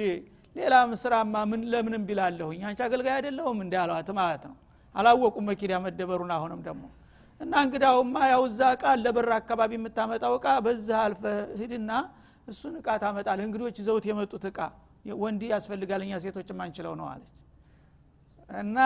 ሌላ 0.56 0.74
ስራማ 1.02 1.36
ምን 1.52 1.62
ለምንም 1.74 2.04
ቢላለሁኝ? 2.08 2.62
አንቺ 2.70 2.80
አገልጋይ 2.88 3.14
አይደለሁም 3.18 3.60
እንዲ 3.66 3.74
አሏት 3.84 4.10
ማለት 4.20 4.44
ነው 4.50 4.56
አላወቁም 4.96 5.46
መኪዳ 5.50 5.74
መደበሩን 5.86 6.32
አሁንም 6.36 6.62
ደግሞ። 6.68 6.84
እና 7.42 7.54
እንግዳውማ 7.66 8.16
ያው 8.32 8.42
እዛ 8.50 8.62
እቃ 8.76 8.84
ለበር 9.04 9.30
አካባቢ 9.38 9.72
የምታመጣው 9.78 10.34
እቃ 10.40 10.48
በዛ 10.66 10.90
አልፈ 11.06 11.24
ሂድና 11.60 11.92
እሱን 12.48 12.74
እቃ 12.82 12.90
ታመጣለህ። 13.04 13.46
እንግዶች 13.48 13.78
ዘውት 13.88 14.06
የመጡት 14.10 14.44
እቃ 14.50 14.60
ወንድ 15.22 15.42
ያስፈልጋል 15.52 16.02
እኛ 16.06 16.14
ሴቶች 16.26 16.50
ማንችለው 16.60 16.94
ነው 17.00 17.08
አለች። 17.12 17.32
እና 18.50 18.78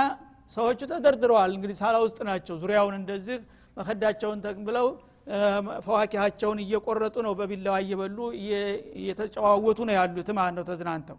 ሰዎቹ 0.51 0.79
ተደርድረዋል። 0.91 1.51
እንግዲህ 1.57 1.77
ሳላ 1.81 1.95
ውስጥ 2.05 2.19
ናቸው። 2.29 2.55
ዙሪያውን 2.61 2.95
እንደዚህ 2.99 3.37
መከዳቸውን 3.77 4.39
ተብለው 4.45 4.87
ፈዋኪሃቸውን 5.85 6.59
እየቆረጡ 6.63 7.15
ነው። 7.27 7.33
በቢላዋ 7.39 7.75
እየበሉ 7.83 8.17
እየተጨዋወቱ 8.99 9.79
ነው 9.89 9.95
ያሉት 9.99 10.29
ማለት 10.37 10.55
ነው 10.59 10.65
ተዝናንተው። 10.69 11.17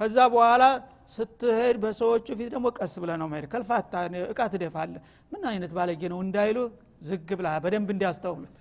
ከዛ 0.00 0.16
በኋላ 0.34 0.62
ስትሄድ 1.08 1.76
በሰዎቹ 1.82 2.26
ፊት 2.38 2.48
ደግሞ 2.54 2.66
ቀስ 2.78 2.94
ብለ 3.02 3.10
ነው 3.20 3.28
መሄድ 3.32 3.46
ከልፋታ 3.52 3.92
እቃ 4.26 4.40
ትደፋለ 4.52 4.94
ምን 5.32 5.42
አይነት 5.50 5.72
ባለጌ 5.76 6.02
ነው 6.12 6.20
እንዳይሉ 6.26 6.58
ዝግ 7.02 7.28
ብላ 7.38 7.48
በደንብ 7.64 7.88
እንዲያስተውሉት። 7.94 8.56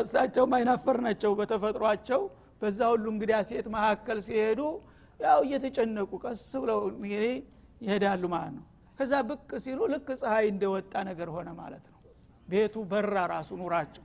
እሳቸው 0.00 0.44
ማይናፈር 0.52 0.96
ናቸው 1.06 1.32
በተፈጥሯቸው። 1.38 2.20
በዛ 2.62 2.80
ሁሉ 2.92 3.04
እንግዲያ 3.14 3.36
ሴት 3.48 3.66
መካከል 3.74 4.18
ሲሄዱ 4.26 4.60
ያው 5.20 5.40
እየተጨነቁ 5.46 6.10
ቀስ 6.24 6.44
ብለው 6.62 6.80
ይሄዳሉ 7.82 8.22
ማለት 8.34 8.54
ነው። 8.58 8.64
ከዛ 8.98 9.12
ብቅ 9.28 9.50
ሲሉ 9.64 9.80
ልክ 9.92 10.08
ፀሐይ 10.20 10.46
እንደወጣ 10.52 10.94
ነገር 11.10 11.28
ሆነ 11.36 11.48
ማለት 11.60 11.84
ነው። 11.90 11.98
ቤቱ 12.48 12.74
በራ 12.90 13.16
ራሱ 13.32 13.50
ኑራቸው 13.60 14.04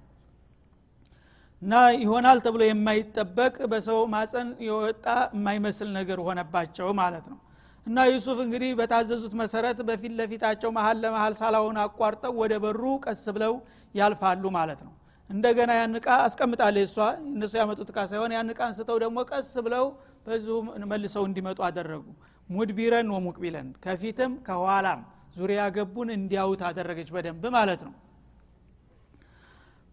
እና 1.62 1.74
ይሆናል 1.98 2.40
ተብሎ 2.46 2.62
የማይጠበቅ 2.66 3.56
በሰው 3.72 4.00
ማፀን 4.14 4.50
የወጣ 4.66 5.06
የማይመስል 5.34 5.90
ነገር 5.98 6.20
ሆነባቸው 6.28 6.90
ማለት 7.00 7.26
ነው። 7.32 7.40
እና 7.88 7.98
ዩሱፍ 8.10 8.40
እንግዲህ 8.46 8.72
በታዘዙት 8.80 9.34
መሰረት 9.42 9.78
በፊት 9.88 10.14
ለፊታቸው 10.20 10.70
መሀል 10.78 10.98
ለመሀል 11.04 11.34
ሳላውን 11.40 11.78
አቋርጠው 11.84 12.34
ወደ 12.42 12.54
በሩ 12.64 12.84
ቀስ 13.06 13.24
ብለው 13.36 13.54
ያልፋሉ 13.96 14.44
ማለት 14.58 14.80
ነው። 14.88 14.94
እንደገና 15.30 15.72
ያን 15.78 15.96
እቃ 16.00 16.08
አስቀምጣለ 16.26 16.78
እሷ 16.86 16.98
እነሱ 17.30 17.54
ያመጡት 17.62 17.90
እቃ 17.94 18.00
ሳይሆን 18.12 18.34
ያን 18.36 18.52
እቃ 18.54 18.60
አንስተው 18.68 18.98
ደግሞ 19.04 19.18
ቀስ 19.32 19.50
ብለው 19.66 19.86
በዚሁ 20.28 20.58
መልሰው 20.92 21.24
እንዲመጡ 21.30 21.60
አደረጉ። 21.68 22.06
مدبرا 22.50 23.08
ومقبلا 23.16 23.70
ከፊትም 23.84 24.34
ከኋላም 24.48 25.00
ዙሪያ 25.38 25.62
ገቡን 25.76 26.10
እንዲያውት 26.16 26.62
አደረገች 26.70 27.10
በደንብ 27.16 27.44
ማለት 27.58 27.82
ነው 27.88 27.94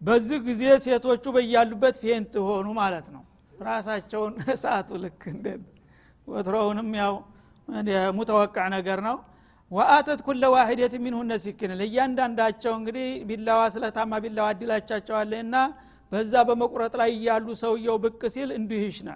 በዚህ 0.05 0.39
ጊዜ 0.47 0.63
ሴቶቹ 0.83 1.23
በያሉበት 1.35 1.95
faint 2.01 2.33
ሆኑ 2.47 2.67
ማለት 2.79 3.07
ነው። 3.15 3.23
ራሳቸውን 3.61 4.33
እሳቱ 4.53 4.89
ልክ 5.03 5.21
እንደ 5.31 5.47
ወትሮውንም 6.27 6.89
ያው 6.99 7.13
متوقع 8.17 8.57
ነገር 8.75 8.99
ነው። 9.07 9.17
وآتت 9.71 10.19
كل 10.25 10.43
واحدة 10.53 10.93
منهن 11.03 11.33
سكينا 11.43 11.71
ለእያንዳንዳቸው 11.79 12.73
እንግዲህ 12.79 13.07
ቢላዋ 13.29 13.61
ስለታማ 13.75 14.19
ቢላዋ 14.25 14.47
አዲላቻቸዋለና 14.53 15.55
በዛ 16.11 16.33
በመቁረጥ 16.49 16.93
ላይ 17.01 17.09
እያሉ 17.15 17.47
ሰውየው 17.63 17.97
ብቅ 18.03 18.21
ሲል 18.35 18.49
እንዲህሽነ 18.59 19.09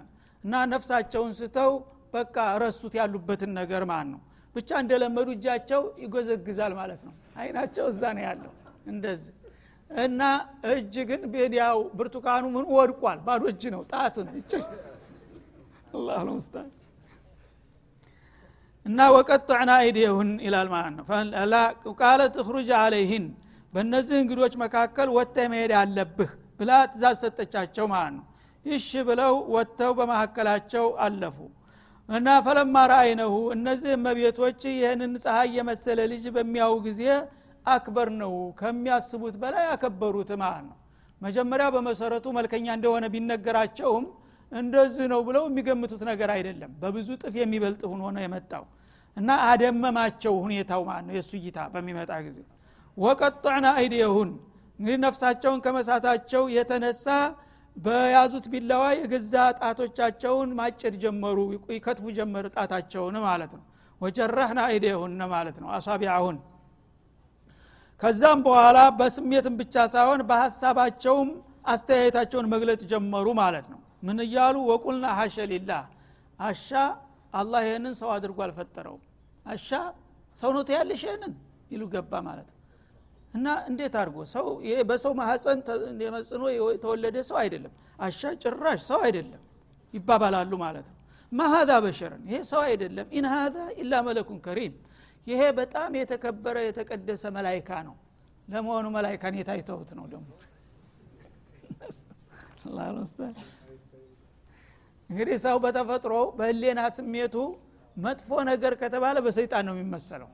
እና 0.44 0.54
ነፍሳቸውን 0.72 1.32
ስተው 1.38 1.72
በቃ 2.14 2.36
ረሱት 2.62 2.94
ያሉበትን 3.00 3.52
ነገር 3.60 3.82
ማን 3.90 4.06
ነው? 4.12 4.20
ብቻ 4.56 4.70
እንደለመዱ 4.82 5.28
እጃቸው 5.36 5.82
ይጎዘግዛል 6.02 6.72
ማለት 6.80 7.00
ነው። 7.08 7.12
አይናቸው 7.36 7.84
እዛ 7.92 8.02
ነው 8.16 8.24
ያለው። 8.28 8.52
እንደዚህ 8.86 9.34
እና 9.90 10.20
እጅ 10.70 10.94
ግን 11.08 11.22
ቤዲያው 11.32 11.78
ብርቱካኑ 11.98 12.44
ምን 12.54 12.64
ወድቋል? 12.74 13.18
ባዶ 13.26 13.42
እጅ 13.52 13.62
ነው 13.74 13.82
ጣት 13.92 14.16
ነው። 14.20 14.34
ልሙስታን 16.20 16.68
እና 18.86 18.98
ወቀጥዕና 19.14 19.70
አይዲየሁን 19.80 20.28
ይላል 20.44 20.68
ማለት 20.74 20.94
ነው። 20.98 21.04
ቃለት 22.00 22.34
እክሩጅ 22.42 22.68
አለይህን 22.78 23.24
በእነዚህ 23.74 24.16
እንግዶች 24.22 24.54
መካከል 24.62 25.08
ወጥተ 25.16 25.36
መሄድ 25.52 25.72
አለብህ 25.80 26.30
ብላ 26.60 26.70
ትእዛዝ 26.92 27.16
ሰጠቻቸው 27.24 27.86
ማለት 27.92 28.14
ነው። 28.16 28.24
ይሽ 28.64 28.88
ብለው 29.08 29.34
ወጥተው 29.54 29.92
በመካከላቸው 29.98 30.86
አለፉ። 31.04 31.36
እና 32.08 32.28
ፈለማ 32.46 32.76
ረአይነሁ 32.90 33.34
እነዚህ 33.54 33.90
እመቤቶች 33.98 34.60
ይህንን 34.72 35.12
ፀሐይ 35.24 35.50
የመሰለ 35.58 35.98
ልጅ 36.12 36.24
በሚያው 36.36 36.74
ጊዜ 36.86 37.02
አክበር 37.72 38.08
ነው 38.20 38.32
ከሚያስቡት 38.60 39.34
በላይ 39.42 39.64
ያከበሩት 39.70 40.30
ማለት 40.42 40.64
ነው? 40.68 40.76
መጀመሪያ 41.20 41.66
በመሰረቱ 41.74 42.26
መልከኛ 42.36 42.66
እንደሆነ 42.76 43.04
ቢነገራቸውም 43.14 44.04
እንደዚህ 44.52 45.06
ነው 45.12 45.20
ብለው 45.26 45.44
የሚገምቱት 45.48 46.02
ነገር 46.10 46.30
አይደለም። 46.36 46.70
በብዙ 46.82 47.08
ጥፍ 47.22 47.34
የሚበልጥ 47.40 47.82
ሆኖ 47.90 48.02
ነው 48.14 48.22
የመጣው። 48.24 48.64
እና 49.16 49.30
አደመማቸው 49.48 50.34
ሁኔታው 50.44 50.82
ማለት 50.88 51.04
ነው? 51.08 51.14
የእሱ 51.16 51.32
እይታ 51.40 51.58
በሚመጣ 51.74 52.10
ጊዜ። 52.26 52.38
ወቀጠዕና 52.96 53.66
አይዲየሁን 53.78 54.30
እንግዲህ 54.78 54.98
ነፍሳቸውን 55.04 55.60
ከመሳታቸው 55.64 56.42
የተነሳ 56.54 57.06
በያዙት 57.76 58.46
ቢላዋ 58.52 58.84
የገዛ 58.98 59.34
ጣቶቻቸውን 59.60 60.50
ማጨድ 60.58 60.94
ጀመሩ 61.02 61.38
ይከትፉ 61.74 62.06
ጀመሩ 62.18 62.44
ጣታቸውን 62.56 63.16
ማለት 63.26 63.52
ነው። 63.58 63.64
ወጀራህና 64.00 64.60
አይዲየሁን 64.68 65.14
ማለት 65.32 65.56
ነው። 65.62 65.68
አሳቢያሁን 65.76 66.36
ከዛም 68.00 68.38
በኋላ 68.46 68.78
በስሜትም 68.98 69.54
ብቻ 69.60 69.74
ሳይሆን 69.94 70.20
በሀሳባቸውም 70.28 71.30
አስተያየታቸውን 71.72 72.46
መግለጥ 72.52 72.80
ጀመሩ 72.92 73.26
ማለት 73.40 73.66
ነው። 73.72 73.78
ምን 74.02 74.18
እያሉ? 74.24 74.56
ወቁልና 74.70 75.06
ሀሸ 75.18 75.36
ሊላህ። 75.50 75.82
حاشا 76.40 76.68
الله 77.34 77.60
ይህንን 77.66 77.94
ሰው 78.00 78.08
አድርጎ 78.14 78.38
አልፈጠረውም። 78.46 79.02
حاشا 79.46 79.68
ሰው 80.38 80.50
ነው 80.56 80.62
ያለሽ 80.76 81.02
ይህንን? 81.06 81.32
ይሉ 81.70 81.82
ገባ 81.92 82.12
ማለት 82.28 82.48
ነው። 82.50 82.56
እና 83.34 83.46
እንዴት 83.70 83.94
አድርጎ? 84.00 84.16
ሰው 84.34 84.46
በሰው 84.88 85.12
ማህፀን 85.20 85.60
የመጽኖ 86.04 86.42
የተወለደ 86.68 87.16
ሰው 87.28 87.36
አይደለም። 87.42 87.72
حاشا 87.98 88.20
ጭራሽ 88.42 88.80
ሰው 88.90 89.00
አይደለም 89.06 89.42
ይባባላሉ 89.94 90.52
ማለት 90.64 90.86
ነው። 90.90 90.96
ما 91.32 91.41
هذا 91.41 91.70
بشرا 91.84 92.22
ይሄ 92.28 92.38
ሰው 92.50 92.60
አይደለም። 92.68 93.06
إن 93.16 93.26
هذا 93.32 93.56
إلا 93.80 93.92
ملك 94.06 94.38
كريم 94.46 94.74
ይሄ 95.26 95.40
በጣም 95.58 95.90
የተከበረ 96.00 96.56
የተቀደሰ 96.66 97.24
መላይካ 97.36 97.70
ነው። 97.88 97.96
ለመሆኑ 98.48 98.86
መላይካን 98.94 99.34
የታይተውት 99.40 99.90
ነው 99.98 100.06
ደግሞ? 100.12 100.30
እንግዲህ 105.10 105.36
ሰው 105.44 105.56
በተፈጥሮ 105.64 106.14
በህሌና 106.38 106.80
ስሜቱ 106.96 107.36
መጥፎ 107.96 108.30
ነገር 108.50 108.72
ከተባለ 108.82 109.16
በሰይጣን 109.26 109.64
ነው 109.68 109.74
የሚመሰለው። 109.76 110.30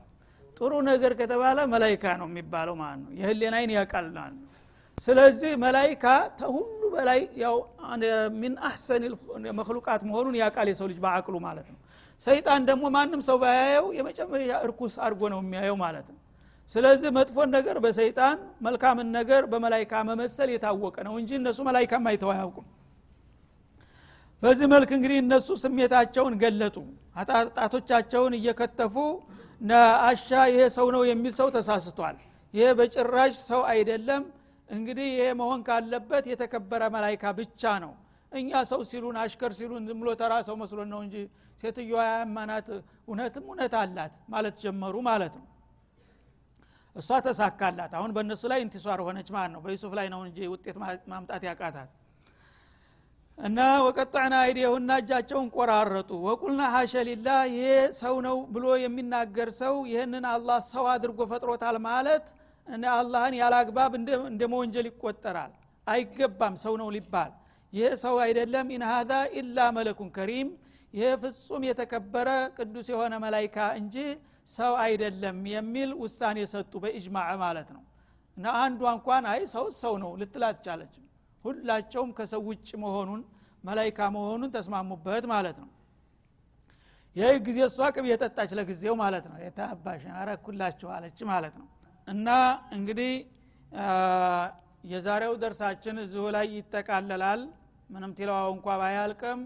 ጥሩ 0.57 0.73
ነገር 0.89 1.11
ከተባለ 1.19 1.57
መላይካ 1.73 2.05
ነው 2.21 2.27
የሚባለው 2.31 2.75
ማለት 2.81 2.99
ነው። 3.05 3.11
የህሌናይን 3.19 3.71
ያውቃል 3.77 4.07
ማለት 4.15 4.35
ነው 4.37 4.47
ስለዚህ 4.97 5.51
መላይካ 5.63 6.05
ተሁሉ 6.39 6.81
በላይ 6.93 7.19
ያው 7.41 7.55
ሚን 8.41 8.53
አሕሰን 8.67 9.03
መክሉቃት 9.59 10.01
መሆኑን 10.09 10.35
ያውቃል 10.39 10.67
የሰው 10.71 10.87
ልጅ 10.91 10.99
በአቅሉ 11.03 11.35
ማለት 11.45 11.67
ነው 11.73 11.79
ሰይጣን 12.21 12.61
ደግሞ 12.69 12.83
ማንም 12.95 13.21
ሰው 13.27 13.37
ባያየው 13.41 13.87
የመጨመሪያ 13.97 14.53
እርኩስ 14.65 14.95
አድርጎ 15.03 15.21
ነው 15.33 15.39
የሚያየው 15.43 15.77
ማለት 15.83 16.07
ነው። 16.11 16.17
ስለዚህ 16.69 17.09
መጥፎን 17.17 17.49
ነገር 17.55 17.77
በሰይጣን 17.83 18.37
መልካምን 18.65 19.07
ነገር 19.17 19.43
በመላይካ 19.51 20.01
መመሰል 20.09 20.49
የታወቀ 20.53 20.95
ነው 21.07 21.13
እንጂ 21.21 21.31
እነሱ 21.39 21.59
መላይካም 21.67 22.07
አይተው 22.11 22.31
አያውቁም። 22.33 22.65
በዚህ 24.43 24.67
መልክ 24.73 24.89
እንግዲህ 24.97 25.17
እነሱ 25.23 25.47
ስሜታቸውን 25.61 26.33
ገለጡ። 26.41 26.75
ጣቶቻቸውን 27.57 28.33
እየከተፉ 28.39 28.95
አሻ 30.07 30.27
ይሄ 30.51 30.63
ሰው 30.75 30.87
ነው 30.95 31.03
የሚል 31.09 31.33
ሰው 31.39 31.47
ተሳስቷል። 31.55 32.17
ይሄ 32.53 32.67
በጭራሽ 32.79 33.33
ሰው 33.47 33.61
አይደለም። 33.71 34.23
እንግዲህ 34.69 35.07
ይሄ 35.13 35.25
መሆን 35.39 35.59
ካለበት 35.67 36.25
የተከበረ 36.31 36.83
መላይካ 36.95 37.23
ብቻ 37.39 37.63
ነው 37.83 37.93
እኛ 38.31 38.49
ሰው 38.69 38.81
ሲሉን 38.89 39.17
አሽከር 39.21 39.51
ሲሉን 39.57 39.83
ዝም 39.89 39.99
ብሎ 40.01 40.09
ተራ 40.21 40.33
ሰው 40.47 40.55
መስሎን 40.61 40.89
ነው 40.93 40.99
እንጂ 41.05 41.15
ሴትዮዋ 41.63 41.99
ያማናት 42.11 42.67
እውነትም 43.07 43.45
እውነት 43.49 43.75
አላት 43.81 44.15
ማለት 44.33 44.55
ጀመሩ 44.63 44.95
ማለት 45.07 45.35
ነው። 45.39 45.45
እሷ 46.95 47.09
ተሳካላት። 47.25 47.91
አሁን 47.97 48.11
በእነሱ 48.15 48.43
ላይ 48.51 48.59
እንቲሷር 48.65 48.99
ሆነች 49.07 49.29
ማለት 49.35 49.51
ነው። 49.55 49.61
በዩሱፍ 49.65 49.93
ላይ 49.99 50.07
ነው 50.13 50.21
እንጂ 50.27 50.37
ውጤት 50.53 50.77
ማምጣት 51.11 51.43
ያቃታት። 51.49 51.89
እና 53.37 53.57
وقطعن 53.85 54.35
أيديهن 54.43 54.91
እጃቸውን 55.01 55.47
ቆራረጡ። 55.55 56.11
وقلن 56.27 56.61
حاش 56.75 56.93
لله 57.09 57.27
ይሄ 57.51 57.65
ሰው 57.99 58.15
ነው 58.27 58.37
ብሎ 58.53 58.65
የሚናገር 58.83 59.49
ሰው 59.59 59.75
ይህንን 59.91 60.25
አላህ 60.31 60.59
ሰው 60.71 60.85
አድርጎ 60.93 61.19
ፈጥሮታል 61.31 61.77
ማለት 61.87 62.25
አላህን 62.95 63.35
ያላግባብ 63.41 63.91
እንደ 64.29 64.41
መወንጀል 64.53 64.87
ይቆጠራል። 64.89 65.51
አይገባም 65.87 66.55
ሰው 66.63 66.73
ነው 66.81 66.87
ሊባል 66.95 67.31
ይህ 67.73 67.91
ሰው 68.03 68.15
አይደለም 68.23 68.67
إن 68.75 68.83
هذا 68.89 69.11
إلا 69.37 69.67
ملك 69.77 70.09
كريم። 70.15 70.49
ይህ 70.93 71.11
ፍጹም 71.23 71.63
የተከበረ 71.67 72.29
ቅዱስ 72.57 72.87
የሆነ 72.93 73.13
መላይካ 73.23 73.57
እንጂ 73.79 73.95
ሰው 74.49 74.73
አይደለም 74.83 75.37
የሚል 75.53 75.89
ውሳኔ 76.01 76.37
ሰጡ 76.51 76.73
በኢጅማዕ 76.83 77.29
ማለት 77.43 77.69
ነው። 77.75 77.83
እና 78.37 78.45
አንዷ 78.61 78.81
እንኳን 78.95 79.23
አይ 79.31 79.41
ሰው 79.53 79.65
ሰው 79.81 79.93
ነው 80.03 80.11
ልትል 80.21 80.43
አትቻለችም 80.49 81.03
ሁላቸውም 81.45 82.09
ከሰው 82.17 82.41
ውጭ 82.49 82.69
መሆኑን 82.83 83.21
መላይካ 83.63 83.99
መሆኑን 84.15 84.49
ተስማሙበት 84.55 85.25
ማለት 85.33 85.57
ነው። 85.63 85.69
ይህ 87.15 87.37
ጊዜ 87.45 87.59
እሷ 87.67 87.79
ቅብ 87.95 88.05
የጠጣች 88.09 88.51
ለጊዜው 88.57 88.95
ማለት 89.01 89.25
ነው። 89.31 89.37
የተባሽ 89.45 90.03
አረኩላችሁ 90.19 90.89
አለች 90.95 91.19
ማለት 91.31 91.55
ነው። 91.61 91.67
እና 92.07 92.27
እንግዲህ 92.77 93.11
የዛሬው 94.83 95.33
ደርሳችን 95.41 95.95
እዚሁ 96.03 96.25
ላይ 96.35 96.47
ይጠቃለላል። 96.55 97.41
ምንም 97.89 98.11
ቲለዋው 98.17 98.49
እንኳ 98.55 98.67
ባያልቅም። 98.81 99.39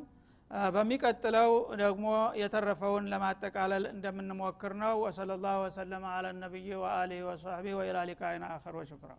በሚቀጥለው 0.76 1.52
ደግሞ 1.82 2.08
የተረፈውን 2.42 3.06
ለማጠቃለል 3.12 3.86
እንደምንሞክር 3.94 4.74
ነው። 4.82 4.96
ወሰለ 5.04 5.38
ላሁ 5.44 5.60
ወሰለማ 5.66 6.06
አለ 6.18 6.26
ነቢይ 6.42 6.70
ወአሊህ 6.84 7.22
ወሰቢ 7.30 7.66
ወኢላሊቃይን 7.80 8.46
አኸር። 8.50 8.76
ወሽኩራ 8.82 9.12